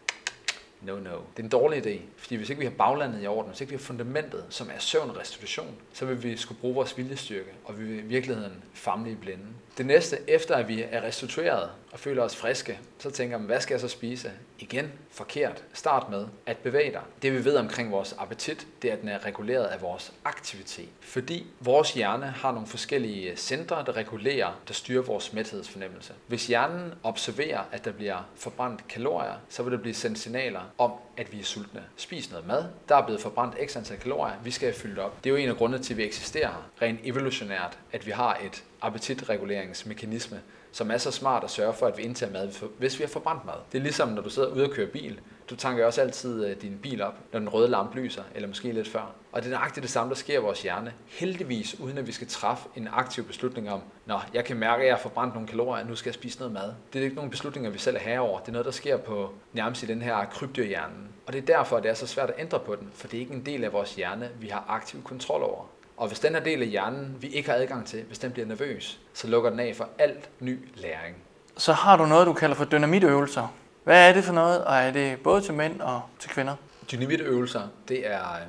No, 0.83 0.97
no. 0.97 1.11
Det 1.11 1.39
er 1.39 1.43
en 1.43 1.49
dårlig 1.49 1.87
idé, 1.87 2.01
fordi 2.17 2.35
hvis 2.35 2.51
ikke 2.51 2.61
vi 2.61 2.67
har 2.67 2.73
baglandet 2.73 3.23
i 3.23 3.27
orden, 3.27 3.51
hvis 3.51 3.61
ikke 3.61 3.71
vi 3.71 3.77
har 3.77 3.83
fundamentet, 3.83 4.45
som 4.51 4.71
er 4.75 4.79
søvn 4.79 5.11
og 5.11 5.17
restitution, 5.19 5.77
så 5.93 6.07
vil 6.07 6.23
vi 6.23 6.37
skulle 6.37 6.61
bruge 6.61 6.75
vores 6.75 6.99
viljestyrke, 6.99 7.51
og 7.65 7.79
vi 7.79 7.85
vil 7.85 7.99
i 7.99 8.03
virkeligheden 8.03 8.65
famle 8.75 9.11
i 9.11 9.15
blinde. 9.15 9.45
Det 9.79 9.87
næste, 9.87 10.19
efter 10.29 10.55
at 10.55 10.69
vi 10.69 10.85
er 10.91 11.03
restitueret 11.03 11.71
og 11.93 11.99
føler 11.99 12.23
os 12.23 12.37
friske, 12.37 12.79
så 12.99 13.11
tænker 13.11 13.39
man, 13.39 13.47
hvad 13.47 13.61
skal 13.61 13.75
jeg 13.75 13.81
så 13.81 13.89
spise? 13.89 14.33
Igen, 14.59 14.93
forkert. 15.11 15.65
Start 15.73 16.11
med 16.11 16.27
at 16.47 16.59
bevæge 16.59 16.93
dig. 16.93 17.01
Det 17.23 17.33
vi 17.33 17.45
ved 17.45 17.57
omkring 17.57 17.93
vores 17.93 18.15
appetit, 18.19 18.67
det 18.83 18.91
er, 18.91 18.95
at 18.95 19.01
den 19.01 19.09
er 19.09 19.27
reguleret 19.27 19.65
af 19.65 19.83
vores 19.83 20.13
aktivitet. 20.25 20.89
Fordi 21.01 21.47
vores 21.61 21.93
hjerne 21.93 22.27
har 22.27 22.53
nogle 22.53 22.67
forskellige 22.67 23.37
centre, 23.37 23.85
der 23.87 23.97
regulerer, 23.97 24.61
der 24.69 24.75
styrer 24.75 25.03
vores 25.03 25.33
mæthedsfornemmelse. 25.33 26.13
Hvis 26.27 26.47
hjernen 26.47 26.95
observerer, 27.03 27.61
at 27.73 27.85
der 27.85 27.93
bliver 27.93 28.29
forbrændt 28.37 28.89
kalorier, 28.89 29.35
så 29.49 29.63
vil 29.63 29.73
der 29.73 29.79
blive 29.79 29.95
sendt 29.95 30.19
signaler 30.19 30.61
om, 30.79 30.93
at 31.17 31.33
vi 31.33 31.41
er 31.41 31.45
sultne. 31.45 31.83
Spis 31.97 32.31
noget 32.31 32.47
mad. 32.47 32.65
Der 32.89 32.97
er 32.97 33.05
blevet 33.05 33.21
forbrændt 33.21 33.71
x 33.71 33.77
antal 33.77 33.99
kalorier. 33.99 34.35
Vi 34.45 34.51
skal 34.51 34.69
have 34.69 34.81
fyldt 34.81 34.99
op. 34.99 35.25
Det 35.25 35.31
er 35.31 35.35
jo 35.35 35.37
en 35.37 35.49
af 35.49 35.57
grundene 35.57 35.83
til, 35.83 35.95
at 35.95 35.99
vi 35.99 36.05
eksisterer 36.05 36.49
her. 36.49 36.71
Rent 36.83 37.01
evolutionært, 37.05 37.79
at 37.93 38.07
vi 38.07 38.11
har 38.11 38.39
et 38.45 38.65
appetitreguleringsmekanisme, 38.87 40.41
som 40.73 40.91
er 40.91 40.99
så 40.99 41.11
smart 41.11 41.45
at 41.45 41.51
sørge 41.51 41.75
for, 41.75 41.87
at 41.87 41.99
vi 41.99 42.03
indtager 42.03 42.33
mad, 42.33 42.69
hvis 42.79 42.99
vi 42.99 43.05
har 43.05 43.09
forbrændt 43.09 43.45
mad. 43.45 43.55
Det 43.73 43.79
er 43.79 43.83
ligesom, 43.83 44.09
når 44.09 44.23
du 44.23 44.31
sidder 44.31 44.49
ude 44.49 44.65
og 44.65 44.71
kører 44.71 44.91
bil. 44.91 45.21
Du 45.51 45.57
tanker 45.57 45.87
også 45.87 46.01
altid 46.01 46.47
øh, 46.47 46.63
din 46.63 46.79
bil 46.83 47.03
op, 47.03 47.15
når 47.33 47.39
den 47.39 47.49
røde 47.49 47.69
lampe 47.69 47.97
lyser, 47.97 48.23
eller 48.35 48.49
måske 48.49 48.73
lidt 48.73 48.89
før. 48.89 49.15
Og 49.33 49.43
det 49.43 49.49
er 49.49 49.55
nøjagtigt 49.55 49.83
det 49.83 49.91
samme, 49.91 50.11
der 50.11 50.17
sker 50.17 50.39
i 50.39 50.43
vores 50.43 50.63
hjerne. 50.63 50.93
Heldigvis, 51.07 51.81
uden 51.81 51.99
at 51.99 52.07
vi 52.07 52.13
skal 52.13 52.27
træffe 52.27 52.69
en 52.77 52.89
aktiv 52.93 53.25
beslutning 53.25 53.71
om, 53.71 53.81
Nå, 54.07 54.19
jeg 54.35 54.45
kan 54.45 54.57
mærke, 54.57 54.83
at 54.83 54.87
jeg 54.87 54.95
har 54.95 55.03
forbrændt 55.03 55.35
nogle 55.35 55.49
kalorier, 55.49 55.85
nu 55.85 55.97
skal 55.97 56.11
jeg 56.11 56.15
spise 56.15 56.39
noget 56.39 56.53
mad. 56.53 56.75
Det 56.93 56.99
er 56.99 57.03
ikke 57.03 57.17
nogen 57.17 57.31
beslutninger, 57.31 57.71
vi 57.71 57.79
selv 57.79 57.97
er 57.97 58.01
herover. 58.01 58.41
Det 58.41 58.49
er 58.49 58.53
noget, 58.53 58.65
der 58.65 58.73
sker 58.73 58.97
på 58.97 59.33
nærmest 59.53 59.83
i 59.83 59.87
den 59.87 60.03
her 60.03 60.25
krybdyrhjernen. 60.25 61.09
Og 61.27 61.33
det 61.33 61.43
er 61.43 61.47
derfor, 61.47 61.77
at 61.77 61.83
det 61.83 61.91
er 61.91 61.95
så 61.95 62.07
svært 62.07 62.31
at 62.31 62.35
ændre 62.39 62.61
på 62.61 62.77
den, 62.77 62.91
for 62.95 63.09
det 63.09 63.17
er 63.17 63.21
ikke 63.21 63.35
en 63.35 63.47
del 63.47 63.65
af 63.65 63.73
vores 63.73 63.95
hjerne, 63.95 64.31
vi 64.41 64.49
har 64.49 64.65
aktiv 64.69 65.03
kontrol 65.03 65.43
over. 65.43 65.65
Og 65.97 66.09
hvis 66.09 66.21
den 66.21 66.35
her 66.35 66.41
del 66.41 66.63
af 66.63 66.69
hjernen, 66.69 67.17
vi 67.21 67.29
ikke 67.29 67.51
har 67.51 67.57
adgang 67.57 67.87
til, 67.87 68.03
hvis 68.03 68.19
den 68.19 68.33
bliver 68.33 68.47
nervøs, 68.47 69.01
så 69.15 69.29
lukker 69.29 69.51
den 69.51 69.61
af 69.61 69.77
for 69.77 69.89
alt 69.99 70.29
ny 70.41 70.69
læring. 70.75 71.17
Så 71.57 71.73
har 71.73 71.97
du 71.97 72.07
noget, 72.07 72.27
du 72.27 72.33
kalder 72.33 72.57
for 72.57 72.65
dynamitøvelser. 72.65 73.55
Hvad 73.85 74.09
er 74.09 74.13
det 74.13 74.25
for 74.25 74.33
noget, 74.33 74.65
og 74.65 74.77
er 74.77 74.91
det 74.91 75.21
både 75.21 75.41
til 75.41 75.55
mænd 75.55 75.81
og 75.81 76.03
til 76.19 76.31
kvinder? 76.31 76.57
Dynamitøvelser, 76.91 77.63
det 77.89 78.07
er 78.07 78.33
øh, 78.33 78.47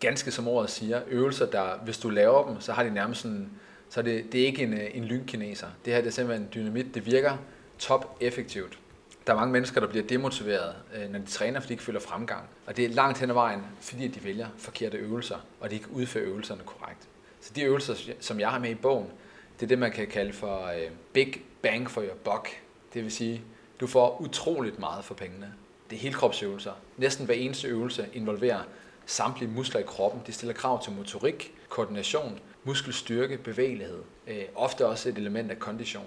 ganske 0.00 0.30
som 0.30 0.48
ordet 0.48 0.70
siger, 0.70 1.00
øvelser, 1.08 1.46
der 1.46 1.64
hvis 1.84 1.98
du 1.98 2.08
laver 2.08 2.46
dem, 2.46 2.60
så 2.60 2.72
har 2.72 2.82
de 2.82 2.90
nærmest 2.90 3.20
sådan, 3.20 3.50
så 3.90 4.02
det, 4.02 4.32
det 4.32 4.42
er 4.42 4.46
ikke 4.46 4.62
en, 4.62 4.74
øh, 4.74 4.90
en 4.94 5.04
lynkineser. 5.04 5.66
Det 5.84 5.92
her 5.92 6.00
det 6.00 6.08
er 6.08 6.12
simpelthen 6.12 6.48
dynamit, 6.54 6.94
det 6.94 7.06
virker 7.06 7.36
top 7.78 8.16
effektivt. 8.20 8.78
Der 9.26 9.32
er 9.32 9.36
mange 9.36 9.52
mennesker, 9.52 9.80
der 9.80 9.88
bliver 9.88 10.06
demotiveret, 10.06 10.74
øh, 10.94 11.10
når 11.10 11.18
de 11.18 11.26
træner, 11.26 11.60
fordi 11.60 11.68
de 11.68 11.74
ikke 11.74 11.82
føler 11.82 12.00
fremgang. 12.00 12.44
Og 12.66 12.76
det 12.76 12.84
er 12.84 12.88
langt 12.88 13.18
hen 13.18 13.30
ad 13.30 13.34
vejen, 13.34 13.62
fordi 13.80 14.08
de 14.08 14.24
vælger 14.24 14.46
forkerte 14.58 14.96
øvelser, 14.96 15.36
og 15.60 15.70
de 15.70 15.74
ikke 15.74 15.90
udfører 15.90 16.26
øvelserne 16.26 16.60
korrekt. 16.66 17.08
Så 17.40 17.52
de 17.56 17.62
øvelser, 17.62 17.94
som 18.20 18.40
jeg 18.40 18.50
har 18.50 18.58
med 18.58 18.70
i 18.70 18.74
bogen, 18.74 19.06
det 19.60 19.66
er 19.66 19.68
det, 19.68 19.78
man 19.78 19.92
kan 19.92 20.06
kalde 20.06 20.32
for 20.32 20.66
øh, 20.66 20.90
big 21.12 21.42
bang 21.62 21.90
for 21.90 22.02
your 22.02 22.14
buck. 22.24 22.48
Det 22.94 23.02
vil 23.02 23.12
sige, 23.12 23.42
du 23.80 23.86
får 23.86 24.20
utroligt 24.20 24.78
meget 24.78 25.04
for 25.04 25.14
pengene. 25.14 25.52
Det 25.90 25.96
er 25.96 26.00
helkropsøvelser. 26.00 26.72
Næsten 26.96 27.26
hver 27.26 27.34
eneste 27.34 27.68
øvelse 27.68 28.08
involverer 28.12 28.60
samtlige 29.06 29.50
muskler 29.50 29.80
i 29.80 29.84
kroppen. 29.86 30.20
Det 30.26 30.34
stiller 30.34 30.54
krav 30.54 30.82
til 30.82 30.92
motorik, 30.92 31.54
koordination, 31.68 32.38
muskelstyrke, 32.64 33.38
bevægelighed. 33.38 34.02
Øh, 34.26 34.44
ofte 34.54 34.86
også 34.86 35.08
et 35.08 35.18
element 35.18 35.50
af 35.50 35.58
kondition. 35.58 36.06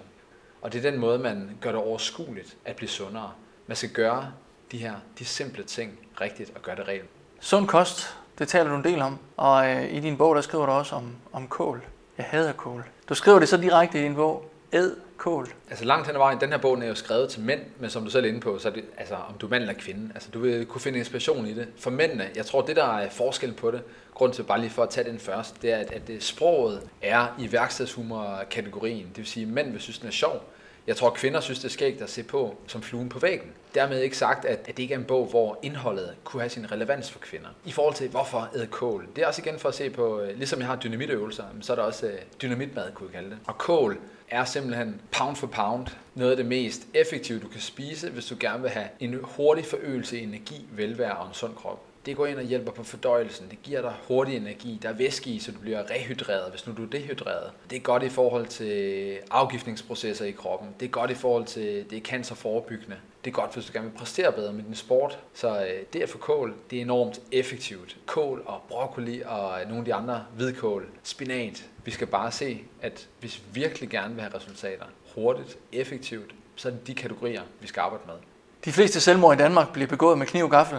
Og 0.66 0.72
det 0.72 0.84
er 0.84 0.90
den 0.90 1.00
måde, 1.00 1.18
man 1.18 1.50
gør 1.60 1.72
det 1.72 1.80
overskueligt 1.80 2.56
at 2.64 2.76
blive 2.76 2.88
sundere. 2.88 3.30
Man 3.66 3.76
skal 3.76 3.90
gøre 3.90 4.32
de 4.72 4.78
her 4.78 4.94
de 5.18 5.24
simple 5.24 5.64
ting 5.64 5.98
rigtigt 6.20 6.52
og 6.54 6.62
gøre 6.62 6.76
det 6.76 6.88
reelt. 6.88 7.08
Sund 7.40 7.68
kost, 7.68 8.16
det 8.38 8.48
taler 8.48 8.70
du 8.70 8.76
en 8.76 8.84
del 8.84 9.02
om. 9.02 9.18
Og 9.36 9.70
øh, 9.70 9.94
i 9.94 10.00
din 10.00 10.16
bog, 10.16 10.34
der 10.34 10.40
skriver 10.40 10.66
du 10.66 10.72
også 10.72 10.94
om, 10.94 11.16
om 11.32 11.48
kål. 11.48 11.84
Jeg 12.18 12.26
hader 12.28 12.52
kål. 12.52 12.84
Du 13.08 13.14
skriver 13.14 13.38
det 13.38 13.48
så 13.48 13.56
direkte 13.56 14.00
i 14.00 14.02
din 14.02 14.14
bog. 14.14 14.50
Ed 14.72 14.96
kål. 15.16 15.48
Altså 15.70 15.84
langt 15.84 16.06
hen 16.06 16.16
ad 16.16 16.18
vejen, 16.18 16.40
den 16.40 16.50
her 16.50 16.58
bog 16.58 16.78
er 16.78 16.86
jo 16.86 16.94
skrevet 16.94 17.28
til 17.28 17.40
mænd, 17.40 17.60
men 17.78 17.90
som 17.90 18.04
du 18.04 18.10
selv 18.10 18.24
er 18.24 18.28
inde 18.28 18.40
på, 18.40 18.58
så 18.58 18.68
er 18.68 18.72
det, 18.72 18.84
altså 18.96 19.14
om 19.14 19.34
du 19.38 19.46
er 19.46 19.50
mand 19.50 19.62
eller 19.62 19.74
kvinde, 19.74 20.10
altså 20.14 20.30
du 20.30 20.38
vil 20.38 20.66
kunne 20.66 20.80
finde 20.80 20.98
inspiration 20.98 21.46
i 21.46 21.54
det. 21.54 21.68
For 21.78 21.90
mændene, 21.90 22.28
jeg 22.36 22.46
tror 22.46 22.62
det 22.62 22.76
der 22.76 22.98
er 22.98 23.10
forskel 23.10 23.52
på 23.52 23.70
det, 23.70 23.82
grund 24.14 24.32
til 24.32 24.42
bare 24.42 24.60
lige 24.60 24.70
for 24.70 24.82
at 24.82 24.90
tage 24.90 25.10
den 25.10 25.18
først, 25.18 25.62
det 25.62 25.72
er, 25.72 25.76
at, 25.76 25.90
at 25.90 26.06
det, 26.08 26.22
sproget 26.22 26.88
er 27.02 27.26
i 27.38 27.52
værkstedshumor-kategorien. 27.52 29.08
Det 29.08 29.16
vil 29.16 29.26
sige, 29.26 29.46
at 29.46 29.52
mænd 29.52 29.72
vil 29.72 29.80
synes, 29.80 29.98
den 29.98 30.08
er 30.08 30.12
sjov. 30.12 30.42
Jeg 30.86 30.96
tror, 30.96 31.10
kvinder 31.10 31.40
synes, 31.40 31.58
det 31.58 31.64
er 31.64 31.72
skægt 31.72 32.02
at 32.02 32.10
se 32.10 32.22
på 32.22 32.56
som 32.66 32.82
fluen 32.82 33.08
på 33.08 33.18
væggen. 33.18 33.52
Dermed 33.74 34.00
ikke 34.00 34.16
sagt, 34.16 34.44
at, 34.44 34.58
at 34.58 34.66
det 34.66 34.78
ikke 34.78 34.94
er 34.94 34.98
en 34.98 35.04
bog, 35.04 35.26
hvor 35.26 35.58
indholdet 35.62 36.14
kunne 36.24 36.40
have 36.40 36.50
sin 36.50 36.72
relevans 36.72 37.10
for 37.10 37.18
kvinder. 37.18 37.48
I 37.64 37.72
forhold 37.72 37.94
til, 37.94 38.08
hvorfor 38.08 38.48
æd 38.54 38.66
kål. 38.66 39.08
Det 39.16 39.22
er 39.22 39.26
også 39.26 39.42
igen 39.42 39.58
for 39.58 39.68
at 39.68 39.74
se 39.74 39.90
på, 39.90 40.20
øh, 40.20 40.36
ligesom 40.36 40.58
jeg 40.58 40.66
har 40.66 40.76
dynamitøvelser, 40.76 41.44
så 41.60 41.72
er 41.72 41.76
der 41.76 41.82
også 41.82 42.06
øh, 42.06 42.18
dynamitmad, 42.42 42.92
kunne 42.92 43.08
jeg 43.12 43.14
kalde 43.14 43.30
det. 43.30 43.38
Og 43.46 43.58
kål 43.58 43.98
er 44.30 44.44
simpelthen 44.44 45.00
pound 45.12 45.36
for 45.36 45.46
pound 45.46 45.86
noget 46.14 46.30
af 46.30 46.36
det 46.36 46.46
mest 46.46 46.86
effektive, 46.94 47.40
du 47.40 47.48
kan 47.48 47.60
spise, 47.60 48.10
hvis 48.10 48.26
du 48.26 48.36
gerne 48.40 48.62
vil 48.62 48.70
have 48.70 48.88
en 49.00 49.18
hurtig 49.22 49.64
forøgelse 49.64 50.18
i 50.18 50.22
energi, 50.22 50.66
velvære 50.70 51.16
og 51.16 51.28
en 51.28 51.34
sund 51.34 51.54
krop. 51.54 51.85
Det 52.06 52.16
går 52.16 52.26
ind 52.26 52.38
og 52.38 52.44
hjælper 52.44 52.72
på 52.72 52.82
fordøjelsen. 52.82 53.46
Det 53.50 53.62
giver 53.62 53.80
dig 53.80 53.94
hurtig 54.08 54.36
energi. 54.36 54.78
Der 54.82 54.88
er 54.88 54.92
væske 54.92 55.30
i, 55.30 55.38
så 55.38 55.52
du 55.52 55.58
bliver 55.58 55.90
rehydreret, 55.90 56.50
hvis 56.50 56.66
nu 56.66 56.72
du 56.76 56.82
er 56.82 56.90
dehydreret. 56.90 57.50
Det 57.70 57.76
er 57.76 57.80
godt 57.80 58.02
i 58.02 58.08
forhold 58.08 58.46
til 58.46 59.18
afgiftningsprocesser 59.30 60.24
i 60.24 60.30
kroppen. 60.30 60.68
Det 60.80 60.86
er 60.86 60.90
godt 60.90 61.10
i 61.10 61.14
forhold 61.14 61.44
til, 61.44 61.90
det 61.90 61.98
er 61.98 62.00
cancerforebyggende. 62.00 62.96
Det 63.24 63.30
er 63.30 63.34
godt, 63.34 63.54
hvis 63.54 63.66
du 63.66 63.72
gerne 63.72 63.90
vil 63.90 63.98
præstere 63.98 64.32
bedre 64.32 64.52
med 64.52 64.62
din 64.64 64.74
sport. 64.74 65.18
Så 65.34 65.60
øh, 65.60 65.82
det 65.92 66.02
at 66.02 66.08
få 66.08 66.18
kål, 66.18 66.54
det 66.70 66.78
er 66.78 66.82
enormt 66.82 67.20
effektivt. 67.32 67.96
Kål 68.06 68.42
og 68.46 68.60
broccoli 68.68 69.22
og 69.26 69.60
øh, 69.60 69.68
nogle 69.68 69.78
af 69.78 69.84
de 69.84 69.94
andre 69.94 70.24
hvidkål, 70.36 70.88
spinat. 71.02 71.64
Vi 71.84 71.90
skal 71.90 72.06
bare 72.06 72.32
se, 72.32 72.60
at 72.82 73.08
hvis 73.20 73.38
vi 73.38 73.60
virkelig 73.60 73.88
gerne 73.88 74.14
vil 74.14 74.22
have 74.22 74.34
resultater 74.34 74.84
hurtigt, 75.14 75.58
effektivt, 75.72 76.34
så 76.56 76.68
er 76.68 76.72
det 76.72 76.86
de 76.86 76.94
kategorier, 76.94 77.42
vi 77.60 77.66
skal 77.66 77.80
arbejde 77.80 78.04
med. 78.06 78.14
De 78.64 78.72
fleste 78.72 79.00
selvmord 79.00 79.34
i 79.34 79.38
Danmark 79.38 79.72
bliver 79.72 79.88
begået 79.88 80.18
med 80.18 80.26
kniv 80.26 80.44
og 80.44 80.50
gaffel 80.50 80.78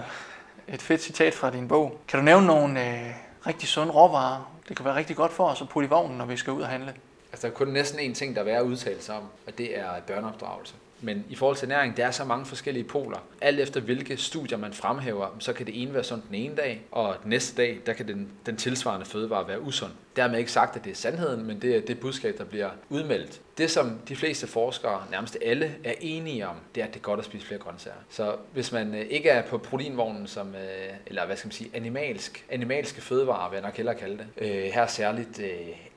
et 0.73 0.82
fedt 0.82 1.01
citat 1.01 1.34
fra 1.34 1.51
din 1.51 1.67
bog. 1.67 1.99
Kan 2.08 2.19
du 2.19 2.25
nævne 2.25 2.47
nogle 2.47 2.89
øh, 2.89 3.13
rigtig 3.47 3.69
sunde 3.69 3.93
råvarer? 3.93 4.53
Det 4.69 4.77
kan 4.77 4.86
være 4.86 4.95
rigtig 4.95 5.15
godt 5.15 5.32
for 5.32 5.47
os 5.47 5.62
at 5.62 5.69
putte 5.69 5.88
i 5.88 5.89
vognen, 5.89 6.17
når 6.17 6.25
vi 6.25 6.38
skal 6.38 6.53
ud 6.53 6.62
og 6.62 6.67
handle. 6.67 6.93
Altså, 7.32 7.47
der 7.47 7.53
er 7.53 7.58
kun 7.58 7.67
næsten 7.67 7.99
én 7.99 8.13
ting, 8.13 8.36
der 8.36 8.41
er 8.41 8.45
værd 8.45 8.58
at 8.58 8.65
udtale 8.65 9.01
sig 9.01 9.15
om, 9.15 9.23
og 9.47 9.58
det 9.58 9.80
er 9.80 9.89
børneopdragelse. 10.08 10.73
Men 11.01 11.25
i 11.30 11.36
forhold 11.36 11.58
til 11.58 11.67
næring, 11.67 11.97
der 11.97 12.08
er 12.08 12.12
så 12.12 12.23
mange 12.23 12.45
forskellige 12.45 12.84
poler. 12.84 13.17
Alt 13.41 13.60
efter 13.60 13.80
hvilke 13.80 14.17
studier 14.17 14.58
man 14.58 14.73
fremhæver, 14.73 15.27
så 15.39 15.53
kan 15.53 15.65
det 15.65 15.82
ene 15.82 15.93
være 15.93 16.03
sundt 16.03 16.27
den 16.27 16.36
ene 16.36 16.56
dag, 16.56 16.82
og 16.91 17.15
den 17.23 17.30
næste 17.30 17.62
dag, 17.62 17.80
der 17.86 17.93
kan 17.93 18.08
den, 18.08 18.30
den 18.45 18.58
tilsvarende 18.58 19.06
fødevare 19.06 19.47
være 19.47 19.62
usund. 19.62 19.91
Dermed 20.15 20.39
ikke 20.39 20.51
sagt, 20.51 20.75
at 20.75 20.84
det 20.84 20.91
er 20.91 20.95
sandheden, 20.95 21.45
men 21.47 21.62
det 21.62 21.75
er 21.75 21.82
det 21.82 21.99
budskab, 21.99 22.38
der 22.38 22.43
bliver 22.43 22.69
udmeldt. 22.89 23.41
Det, 23.58 23.72
som 23.72 24.00
de 24.08 24.15
fleste 24.15 24.48
forskere, 24.48 25.04
nærmest 25.12 25.38
alle, 25.41 25.76
er 25.84 25.93
enige 26.00 26.48
om, 26.48 26.56
det 26.76 26.82
er, 26.82 26.88
at 26.88 26.93
det 26.93 27.00
er 27.00 27.04
godt 27.04 27.20
at 27.20 27.26
spise 27.26 27.46
flere 27.48 27.60
grøntsager. 27.60 27.98
Så 28.10 28.36
hvis 28.54 28.72
man 28.72 28.96
øh, 28.96 29.02
ikke 29.10 29.30
er 29.30 29.41
på 29.41 29.58
proteinvognen, 29.58 30.28
som, 30.28 30.56
øh, 30.56 30.93
eller 31.06 31.26
hvad 31.26 31.38
skal 31.38 31.48
man 31.48 31.52
sige, 31.52 31.70
animalsk, 31.74 32.46
animalske 32.50 33.02
fødevarer, 33.02 33.50
vil 33.50 33.58
jeg 33.58 33.65
nok 33.65 33.78
hellere 33.78 33.96
kalde 33.96 34.17
det, 34.17 34.28
øh, 34.38 34.63
her 34.63 34.88
særligt 34.88 35.41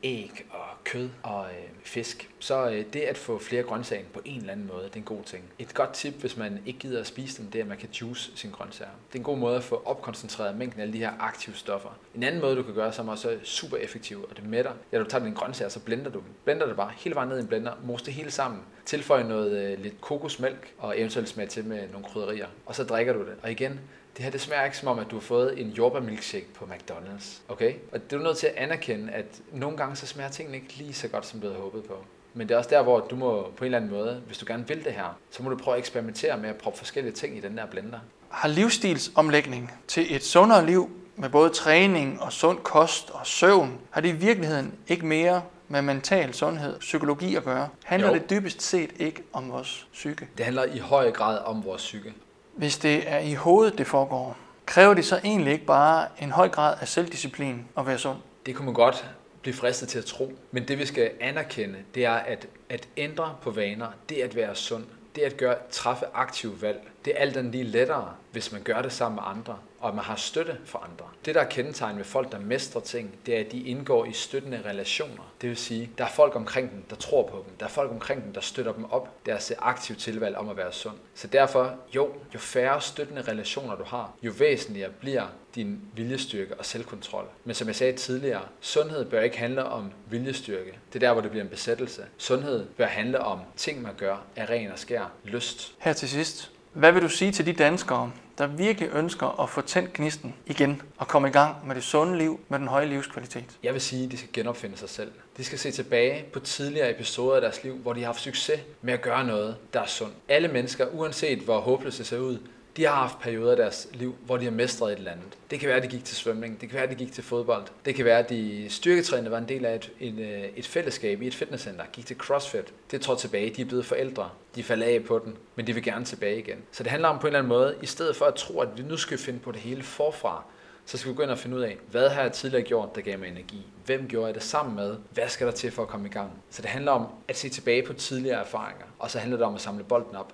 æg 0.02 0.46
og 0.50 0.69
kød 0.92 1.08
og 1.22 1.44
øh, 1.44 1.68
fisk, 1.84 2.30
så 2.38 2.70
øh, 2.70 2.84
det 2.92 3.00
at 3.00 3.18
få 3.18 3.38
flere 3.38 3.62
grøntsager 3.62 4.04
på 4.14 4.20
en 4.24 4.40
eller 4.40 4.52
anden 4.52 4.66
måde, 4.66 4.84
det 4.84 4.92
er 4.92 4.96
en 4.96 5.02
god 5.02 5.22
ting. 5.24 5.44
Et 5.58 5.74
godt 5.74 5.92
tip, 5.92 6.14
hvis 6.14 6.36
man 6.36 6.58
ikke 6.66 6.78
gider 6.78 7.00
at 7.00 7.06
spise 7.06 7.42
dem, 7.42 7.50
det 7.50 7.58
er, 7.58 7.62
at 7.62 7.68
man 7.68 7.78
kan 7.78 7.88
juice 7.88 8.32
sine 8.34 8.52
grøntsager. 8.52 8.90
Det 9.08 9.14
er 9.14 9.18
en 9.18 9.24
god 9.24 9.38
måde 9.38 9.56
at 9.56 9.62
få 9.62 9.82
opkoncentreret 9.84 10.56
mængden 10.56 10.80
af 10.80 10.84
alle 10.84 10.92
de 10.92 10.98
her 10.98 11.12
aktive 11.20 11.56
stoffer. 11.56 11.98
En 12.14 12.22
anden 12.22 12.40
måde, 12.40 12.56
du 12.56 12.62
kan 12.62 12.74
gøre, 12.74 12.92
som 12.92 13.08
også 13.08 13.30
er 13.30 13.36
super 13.42 13.76
effektiv, 13.76 14.26
og 14.30 14.36
det 14.36 14.46
mætter, 14.46 14.72
ja, 14.92 14.98
du 14.98 15.04
tager 15.04 15.24
dine 15.24 15.36
grøntsager, 15.36 15.68
så 15.68 15.80
blender 15.80 16.10
du 16.10 16.18
dem. 16.18 16.28
Blender 16.44 16.66
det 16.66 16.76
bare 16.76 16.90
hele 16.96 17.14
vejen 17.14 17.28
ned 17.28 17.38
i 17.38 17.40
en 17.40 17.46
blender, 17.46 17.72
mos 17.84 18.02
det 18.02 18.14
hele 18.14 18.30
sammen. 18.30 18.60
Tilføj 18.84 19.22
noget 19.22 19.72
øh, 19.72 19.82
lidt 19.82 20.00
kokosmælk, 20.00 20.74
og 20.78 20.98
eventuelt 20.98 21.28
smag 21.28 21.48
til 21.48 21.64
med 21.64 21.88
nogle 21.92 22.06
krydderier. 22.06 22.46
Og 22.66 22.74
så 22.74 22.84
drikker 22.84 23.12
du 23.12 23.20
det. 23.20 23.34
Og 23.42 23.50
igen, 23.50 23.80
det 24.16 24.24
her 24.24 24.30
det 24.30 24.40
smager 24.40 24.64
ikke 24.64 24.76
som 24.76 24.88
om, 24.88 24.98
at 24.98 25.10
du 25.10 25.16
har 25.16 25.20
fået 25.20 25.60
en 25.60 25.68
jordbærmilkshake 25.68 26.46
på 26.54 26.64
McDonald's. 26.64 27.40
Okay? 27.48 27.74
Og 27.92 28.00
det 28.00 28.12
er 28.12 28.18
du 28.18 28.24
nødt 28.24 28.36
til 28.36 28.46
at 28.46 28.54
anerkende, 28.54 29.12
at 29.12 29.26
nogle 29.52 29.76
gange 29.76 29.96
så 29.96 30.06
smager 30.06 30.30
tingene 30.30 30.56
ikke 30.56 30.74
lige 30.76 30.94
så 30.94 31.08
godt, 31.08 31.26
som 31.26 31.40
du 31.40 31.46
havde 31.46 31.60
håbet 31.60 31.84
på. 31.84 31.94
Men 32.34 32.48
det 32.48 32.54
er 32.54 32.58
også 32.58 32.70
der, 32.70 32.82
hvor 32.82 33.00
du 33.00 33.16
må 33.16 33.42
på 33.56 33.64
en 33.64 33.64
eller 33.64 33.78
anden 33.78 33.90
måde, 33.90 34.22
hvis 34.26 34.38
du 34.38 34.44
gerne 34.48 34.68
vil 34.68 34.84
det 34.84 34.92
her, 34.92 35.18
så 35.30 35.42
må 35.42 35.50
du 35.50 35.56
prøve 35.56 35.74
at 35.74 35.78
eksperimentere 35.78 36.38
med 36.38 36.48
at 36.48 36.56
proppe 36.56 36.78
forskellige 36.78 37.12
ting 37.12 37.36
i 37.36 37.40
den 37.40 37.56
der 37.56 37.66
blender. 37.66 37.98
Har 38.28 38.48
livsstilsomlægning 38.48 39.72
til 39.88 40.16
et 40.16 40.22
sundere 40.22 40.66
liv 40.66 40.90
med 41.16 41.28
både 41.28 41.50
træning 41.50 42.22
og 42.22 42.32
sund 42.32 42.58
kost 42.58 43.10
og 43.10 43.26
søvn, 43.26 43.78
har 43.90 44.00
det 44.00 44.08
i 44.08 44.12
virkeligheden 44.12 44.74
ikke 44.88 45.06
mere 45.06 45.42
med 45.68 45.82
mental 45.82 46.34
sundhed, 46.34 46.78
psykologi 46.78 47.36
at 47.36 47.44
gøre? 47.44 47.68
Handler 47.84 48.08
jo. 48.08 48.14
det 48.14 48.30
dybest 48.30 48.62
set 48.62 48.90
ikke 48.98 49.22
om 49.32 49.52
vores 49.52 49.86
psyke? 49.92 50.28
Det 50.36 50.44
handler 50.44 50.64
i 50.64 50.78
høj 50.78 51.10
grad 51.10 51.38
om 51.44 51.64
vores 51.64 51.82
psyke. 51.82 52.14
Hvis 52.60 52.78
det 52.78 53.02
er 53.06 53.18
i 53.18 53.34
hovedet, 53.34 53.78
det 53.78 53.86
foregår, 53.86 54.36
kræver 54.66 54.94
det 54.94 55.04
så 55.04 55.20
egentlig 55.24 55.52
ikke 55.52 55.64
bare 55.64 56.08
en 56.22 56.30
høj 56.30 56.48
grad 56.48 56.76
af 56.80 56.88
selvdisciplin 56.88 57.64
at 57.78 57.86
være 57.86 57.98
sund? 57.98 58.18
Det 58.46 58.54
kunne 58.56 58.64
man 58.64 58.74
godt 58.74 59.10
blive 59.42 59.54
fristet 59.54 59.88
til 59.88 59.98
at 59.98 60.04
tro. 60.04 60.32
Men 60.50 60.68
det 60.68 60.78
vi 60.78 60.86
skal 60.86 61.10
anerkende, 61.20 61.78
det 61.94 62.04
er 62.04 62.12
at, 62.12 62.46
at 62.68 62.88
ændre 62.96 63.36
på 63.42 63.50
vaner, 63.50 63.86
det 64.08 64.16
at 64.16 64.36
være 64.36 64.54
sund, 64.54 64.84
det 65.16 65.22
at 65.22 65.36
gøre, 65.36 65.56
træffe 65.70 66.04
aktive 66.14 66.62
valg, 66.62 66.88
det 67.04 67.12
er 67.16 67.20
alt 67.20 67.36
andet 67.36 67.52
lige 67.52 67.64
lettere, 67.64 68.08
hvis 68.32 68.52
man 68.52 68.62
gør 68.62 68.82
det 68.82 68.92
sammen 68.92 69.14
med 69.14 69.22
andre, 69.26 69.58
og 69.80 69.88
at 69.88 69.94
man 69.94 70.04
har 70.04 70.16
støtte 70.16 70.58
for 70.64 70.78
andre. 70.78 71.04
Det, 71.24 71.34
der 71.34 71.40
er 71.40 71.48
kendetegn 71.48 71.96
ved 71.96 72.04
folk, 72.04 72.32
der 72.32 72.38
mestrer 72.38 72.80
ting, 72.80 73.14
det 73.26 73.36
er, 73.36 73.40
at 73.40 73.52
de 73.52 73.62
indgår 73.62 74.04
i 74.04 74.12
støttende 74.12 74.62
relationer. 74.64 75.32
Det 75.40 75.48
vil 75.48 75.56
sige, 75.56 75.90
der 75.98 76.04
er 76.04 76.08
folk 76.08 76.36
omkring 76.36 76.70
dem, 76.70 76.82
der 76.90 76.96
tror 76.96 77.26
på 77.26 77.44
dem. 77.46 77.56
Der 77.60 77.66
er 77.66 77.70
folk 77.70 77.90
omkring 77.90 78.24
dem, 78.24 78.32
der 78.32 78.40
støtter 78.40 78.72
dem 78.72 78.84
op 78.84 79.26
deres 79.26 79.52
aktive 79.58 79.98
tilvalg 79.98 80.36
om 80.36 80.48
at 80.48 80.56
være 80.56 80.72
sund. 80.72 80.96
Så 81.14 81.26
derfor, 81.26 81.74
jo, 81.94 82.12
jo 82.34 82.38
færre 82.38 82.80
støttende 82.80 83.22
relationer 83.22 83.76
du 83.76 83.84
har, 83.84 84.12
jo 84.22 84.32
væsentligere 84.38 84.90
bliver 84.90 85.26
din 85.54 85.80
viljestyrke 85.94 86.54
og 86.54 86.66
selvkontrol. 86.66 87.24
Men 87.44 87.54
som 87.54 87.68
jeg 87.68 87.76
sagde 87.76 87.96
tidligere, 87.96 88.42
sundhed 88.60 89.04
bør 89.04 89.20
ikke 89.20 89.38
handle 89.38 89.64
om 89.64 89.92
viljestyrke. 90.10 90.78
Det 90.92 91.02
er 91.02 91.06
der, 91.06 91.12
hvor 91.12 91.22
det 91.22 91.30
bliver 91.30 91.44
en 91.44 91.50
besættelse. 91.50 92.02
Sundhed 92.18 92.66
bør 92.66 92.86
handle 92.86 93.20
om 93.20 93.40
ting, 93.56 93.82
man 93.82 93.94
gør 93.94 94.16
af 94.36 94.50
ren 94.50 94.72
og 94.72 94.78
skær 94.78 95.12
lyst. 95.24 95.74
Her 95.78 95.92
til 95.92 96.08
sidst, 96.08 96.50
hvad 96.72 96.92
vil 96.92 97.02
du 97.02 97.08
sige 97.08 97.32
til 97.32 97.46
de 97.46 97.52
danskere, 97.52 98.12
der 98.38 98.46
virkelig 98.46 98.90
ønsker 98.94 99.42
at 99.42 99.50
få 99.50 99.60
tændt 99.60 99.92
gnisten 99.92 100.34
igen 100.46 100.82
og 100.98 101.08
komme 101.08 101.28
i 101.28 101.30
gang 101.30 101.66
med 101.66 101.74
det 101.74 101.84
sunde 101.84 102.18
liv 102.18 102.40
med 102.48 102.58
den 102.58 102.68
høje 102.68 102.86
livskvalitet? 102.86 103.44
Jeg 103.62 103.72
vil 103.72 103.80
sige, 103.80 104.04
at 104.04 104.10
de 104.10 104.16
skal 104.16 104.28
genopfinde 104.32 104.76
sig 104.76 104.88
selv. 104.88 105.12
De 105.36 105.44
skal 105.44 105.58
se 105.58 105.70
tilbage 105.70 106.24
på 106.32 106.40
tidligere 106.40 106.90
episoder 106.90 107.34
af 107.34 107.40
deres 107.40 107.64
liv, 107.64 107.76
hvor 107.76 107.92
de 107.92 108.00
har 108.00 108.06
haft 108.06 108.20
succes 108.20 108.60
med 108.82 108.94
at 108.94 109.02
gøre 109.02 109.24
noget, 109.24 109.56
der 109.72 109.80
er 109.80 109.86
sundt. 109.86 110.14
Alle 110.28 110.48
mennesker, 110.48 110.86
uanset 110.86 111.38
hvor 111.38 111.60
håbløst 111.60 111.98
det 111.98 112.06
ser 112.06 112.18
ud, 112.18 112.38
de 112.80 112.86
har 112.86 112.94
haft 112.94 113.20
perioder 113.20 113.52
i 113.52 113.56
deres 113.56 113.88
liv, 113.92 114.16
hvor 114.26 114.36
de 114.36 114.44
har 114.44 114.50
mestret 114.50 114.92
et 114.92 114.98
eller 114.98 115.10
andet. 115.10 115.38
Det 115.50 115.60
kan 115.60 115.68
være, 115.68 115.76
at 115.76 115.82
de 115.82 115.88
gik 115.88 116.04
til 116.04 116.16
svømning, 116.16 116.60
det 116.60 116.68
kan 116.68 116.76
være, 116.76 116.84
at 116.84 116.90
de 116.90 116.94
gik 116.94 117.12
til 117.12 117.24
fodbold, 117.24 117.66
det 117.84 117.94
kan 117.94 118.04
være, 118.04 118.18
at 118.18 118.30
de 118.30 118.66
styrketrænede 118.68 119.30
var 119.30 119.38
en 119.38 119.48
del 119.48 119.64
af 119.64 119.74
et, 119.74 119.90
et, 120.00 120.18
øh, 120.18 120.44
et 120.56 120.66
fællesskab 120.66 121.22
i 121.22 121.26
et 121.26 121.34
fitnesscenter, 121.34 121.84
gik 121.92 122.06
til 122.06 122.16
CrossFit. 122.16 122.74
Det 122.90 123.00
tror 123.00 123.14
tilbage, 123.14 123.50
de 123.50 123.62
er 123.62 123.66
blevet 123.66 123.86
forældre, 123.86 124.30
de 124.54 124.62
falder 124.62 124.86
af 124.86 125.04
på 125.04 125.20
den, 125.24 125.36
men 125.56 125.66
de 125.66 125.72
vil 125.72 125.82
gerne 125.82 126.04
tilbage 126.04 126.38
igen. 126.38 126.58
Så 126.72 126.82
det 126.82 126.90
handler 126.90 127.08
om 127.08 127.18
på 127.18 127.26
en 127.26 127.28
eller 127.28 127.38
anden 127.38 127.48
måde, 127.48 127.74
i 127.82 127.86
stedet 127.86 128.16
for 128.16 128.24
at 128.24 128.34
tro, 128.34 128.60
at 128.60 128.68
vi 128.76 128.82
nu 128.82 128.96
skal 128.96 129.18
finde 129.18 129.38
på 129.38 129.52
det 129.52 129.60
hele 129.60 129.82
forfra, 129.82 130.44
så 130.86 130.98
skal 130.98 131.10
vi 131.10 131.16
gå 131.16 131.22
ind 131.22 131.30
og 131.30 131.38
finde 131.38 131.56
ud 131.56 131.62
af, 131.62 131.78
hvad 131.90 132.08
har 132.08 132.22
jeg 132.22 132.32
tidligere 132.32 132.64
gjort, 132.64 132.94
der 132.94 133.00
gav 133.00 133.18
mig 133.18 133.28
energi? 133.28 133.66
Hvem 133.86 134.08
gjorde 134.08 134.26
jeg 134.26 134.34
det 134.34 134.42
sammen 134.42 134.76
med? 134.76 134.96
Hvad 135.10 135.28
skal 135.28 135.46
der 135.46 135.52
til 135.52 135.70
for 135.70 135.82
at 135.82 135.88
komme 135.88 136.06
i 136.08 136.10
gang? 136.10 136.30
Så 136.50 136.62
det 136.62 136.70
handler 136.70 136.92
om 136.92 137.06
at 137.28 137.36
se 137.36 137.48
tilbage 137.48 137.82
på 137.82 137.92
tidligere 137.92 138.40
erfaringer, 138.40 138.84
og 138.98 139.10
så 139.10 139.18
handler 139.18 139.36
det 139.36 139.46
om 139.46 139.54
at 139.54 139.60
samle 139.60 139.84
bolden 139.84 140.16
op. 140.16 140.32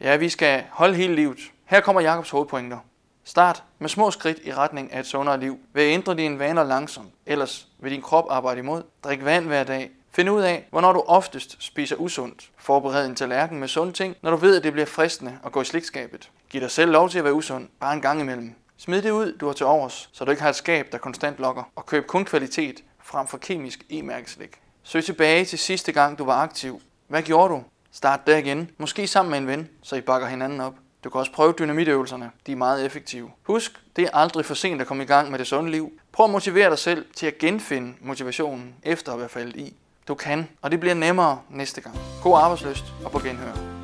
Ja, 0.00 0.16
vi 0.16 0.28
skal 0.28 0.64
holde 0.70 0.94
hele 0.94 1.14
livet. 1.14 1.38
Her 1.64 1.80
kommer 1.80 2.00
Jakobs 2.00 2.30
hovedpointer. 2.30 2.78
Start 3.24 3.62
med 3.78 3.88
små 3.88 4.10
skridt 4.10 4.38
i 4.44 4.54
retning 4.54 4.92
af 4.92 5.00
et 5.00 5.06
sundere 5.06 5.40
liv. 5.40 5.58
Ved 5.72 5.82
at 5.82 5.92
ændre 5.92 6.14
dine 6.14 6.38
vaner 6.38 6.64
langsomt, 6.64 7.08
ellers 7.26 7.68
vil 7.78 7.92
din 7.92 8.02
krop 8.02 8.24
arbejde 8.30 8.58
imod. 8.58 8.82
Drik 9.04 9.24
vand 9.24 9.46
hver 9.46 9.64
dag. 9.64 9.90
Find 10.12 10.30
ud 10.30 10.42
af, 10.42 10.66
hvornår 10.70 10.92
du 10.92 11.04
oftest 11.06 11.56
spiser 11.60 11.96
usundt. 11.96 12.50
Forbered 12.56 13.06
en 13.06 13.14
tallerken 13.14 13.60
med 13.60 13.68
sunde 13.68 13.92
ting, 13.92 14.16
når 14.22 14.30
du 14.30 14.36
ved, 14.36 14.56
at 14.56 14.64
det 14.64 14.72
bliver 14.72 14.86
fristende 14.86 15.38
at 15.44 15.52
gå 15.52 15.60
i 15.60 15.64
slikskabet. 15.64 16.30
Giv 16.50 16.60
dig 16.60 16.70
selv 16.70 16.92
lov 16.92 17.08
til 17.08 17.18
at 17.18 17.24
være 17.24 17.34
usund, 17.34 17.68
bare 17.80 17.94
en 17.94 18.00
gang 18.00 18.20
imellem. 18.20 18.54
Smid 18.76 19.02
det 19.02 19.10
ud, 19.10 19.32
du 19.32 19.46
har 19.46 19.52
til 19.52 19.66
overs, 19.66 20.08
så 20.12 20.24
du 20.24 20.30
ikke 20.30 20.42
har 20.42 20.50
et 20.50 20.56
skab, 20.56 20.92
der 20.92 20.98
konstant 20.98 21.38
lokker. 21.38 21.62
Og 21.76 21.86
køb 21.86 22.06
kun 22.06 22.24
kvalitet 22.24 22.84
frem 23.02 23.26
for 23.26 23.38
kemisk 23.38 23.84
e-mærkeslik. 23.90 24.50
Søg 24.82 25.04
tilbage 25.04 25.44
til 25.44 25.58
sidste 25.58 25.92
gang, 25.92 26.18
du 26.18 26.24
var 26.24 26.42
aktiv. 26.42 26.80
Hvad 27.08 27.22
gjorde 27.22 27.54
du? 27.54 27.62
Start 27.92 28.26
der 28.26 28.36
igen, 28.36 28.70
måske 28.78 29.06
sammen 29.06 29.30
med 29.30 29.38
en 29.38 29.46
ven, 29.46 29.68
så 29.82 29.96
I 29.96 30.00
bakker 30.00 30.28
hinanden 30.28 30.60
op. 30.60 30.74
Du 31.04 31.10
kan 31.10 31.18
også 31.18 31.32
prøve 31.32 31.54
dynamitøvelserne. 31.58 32.30
De 32.46 32.52
er 32.52 32.56
meget 32.56 32.86
effektive. 32.86 33.30
Husk, 33.42 33.80
det 33.96 34.04
er 34.04 34.10
aldrig 34.12 34.44
for 34.44 34.54
sent 34.54 34.80
at 34.80 34.86
komme 34.86 35.02
i 35.02 35.06
gang 35.06 35.30
med 35.30 35.38
det 35.38 35.46
sunde 35.46 35.70
liv. 35.70 35.92
Prøv 36.12 36.24
at 36.24 36.30
motivere 36.30 36.70
dig 36.70 36.78
selv 36.78 37.06
til 37.16 37.26
at 37.26 37.38
genfinde 37.38 37.94
motivationen 38.00 38.74
efter 38.82 39.12
at 39.12 39.18
være 39.18 39.28
faldet 39.28 39.56
i. 39.56 39.76
Du 40.08 40.14
kan, 40.14 40.48
og 40.62 40.70
det 40.70 40.80
bliver 40.80 40.94
nemmere 40.94 41.40
næste 41.50 41.80
gang. 41.80 41.96
God 42.22 42.38
arbejdsløst 42.38 42.84
og 43.04 43.10
på 43.10 43.18
genhør. 43.18 43.77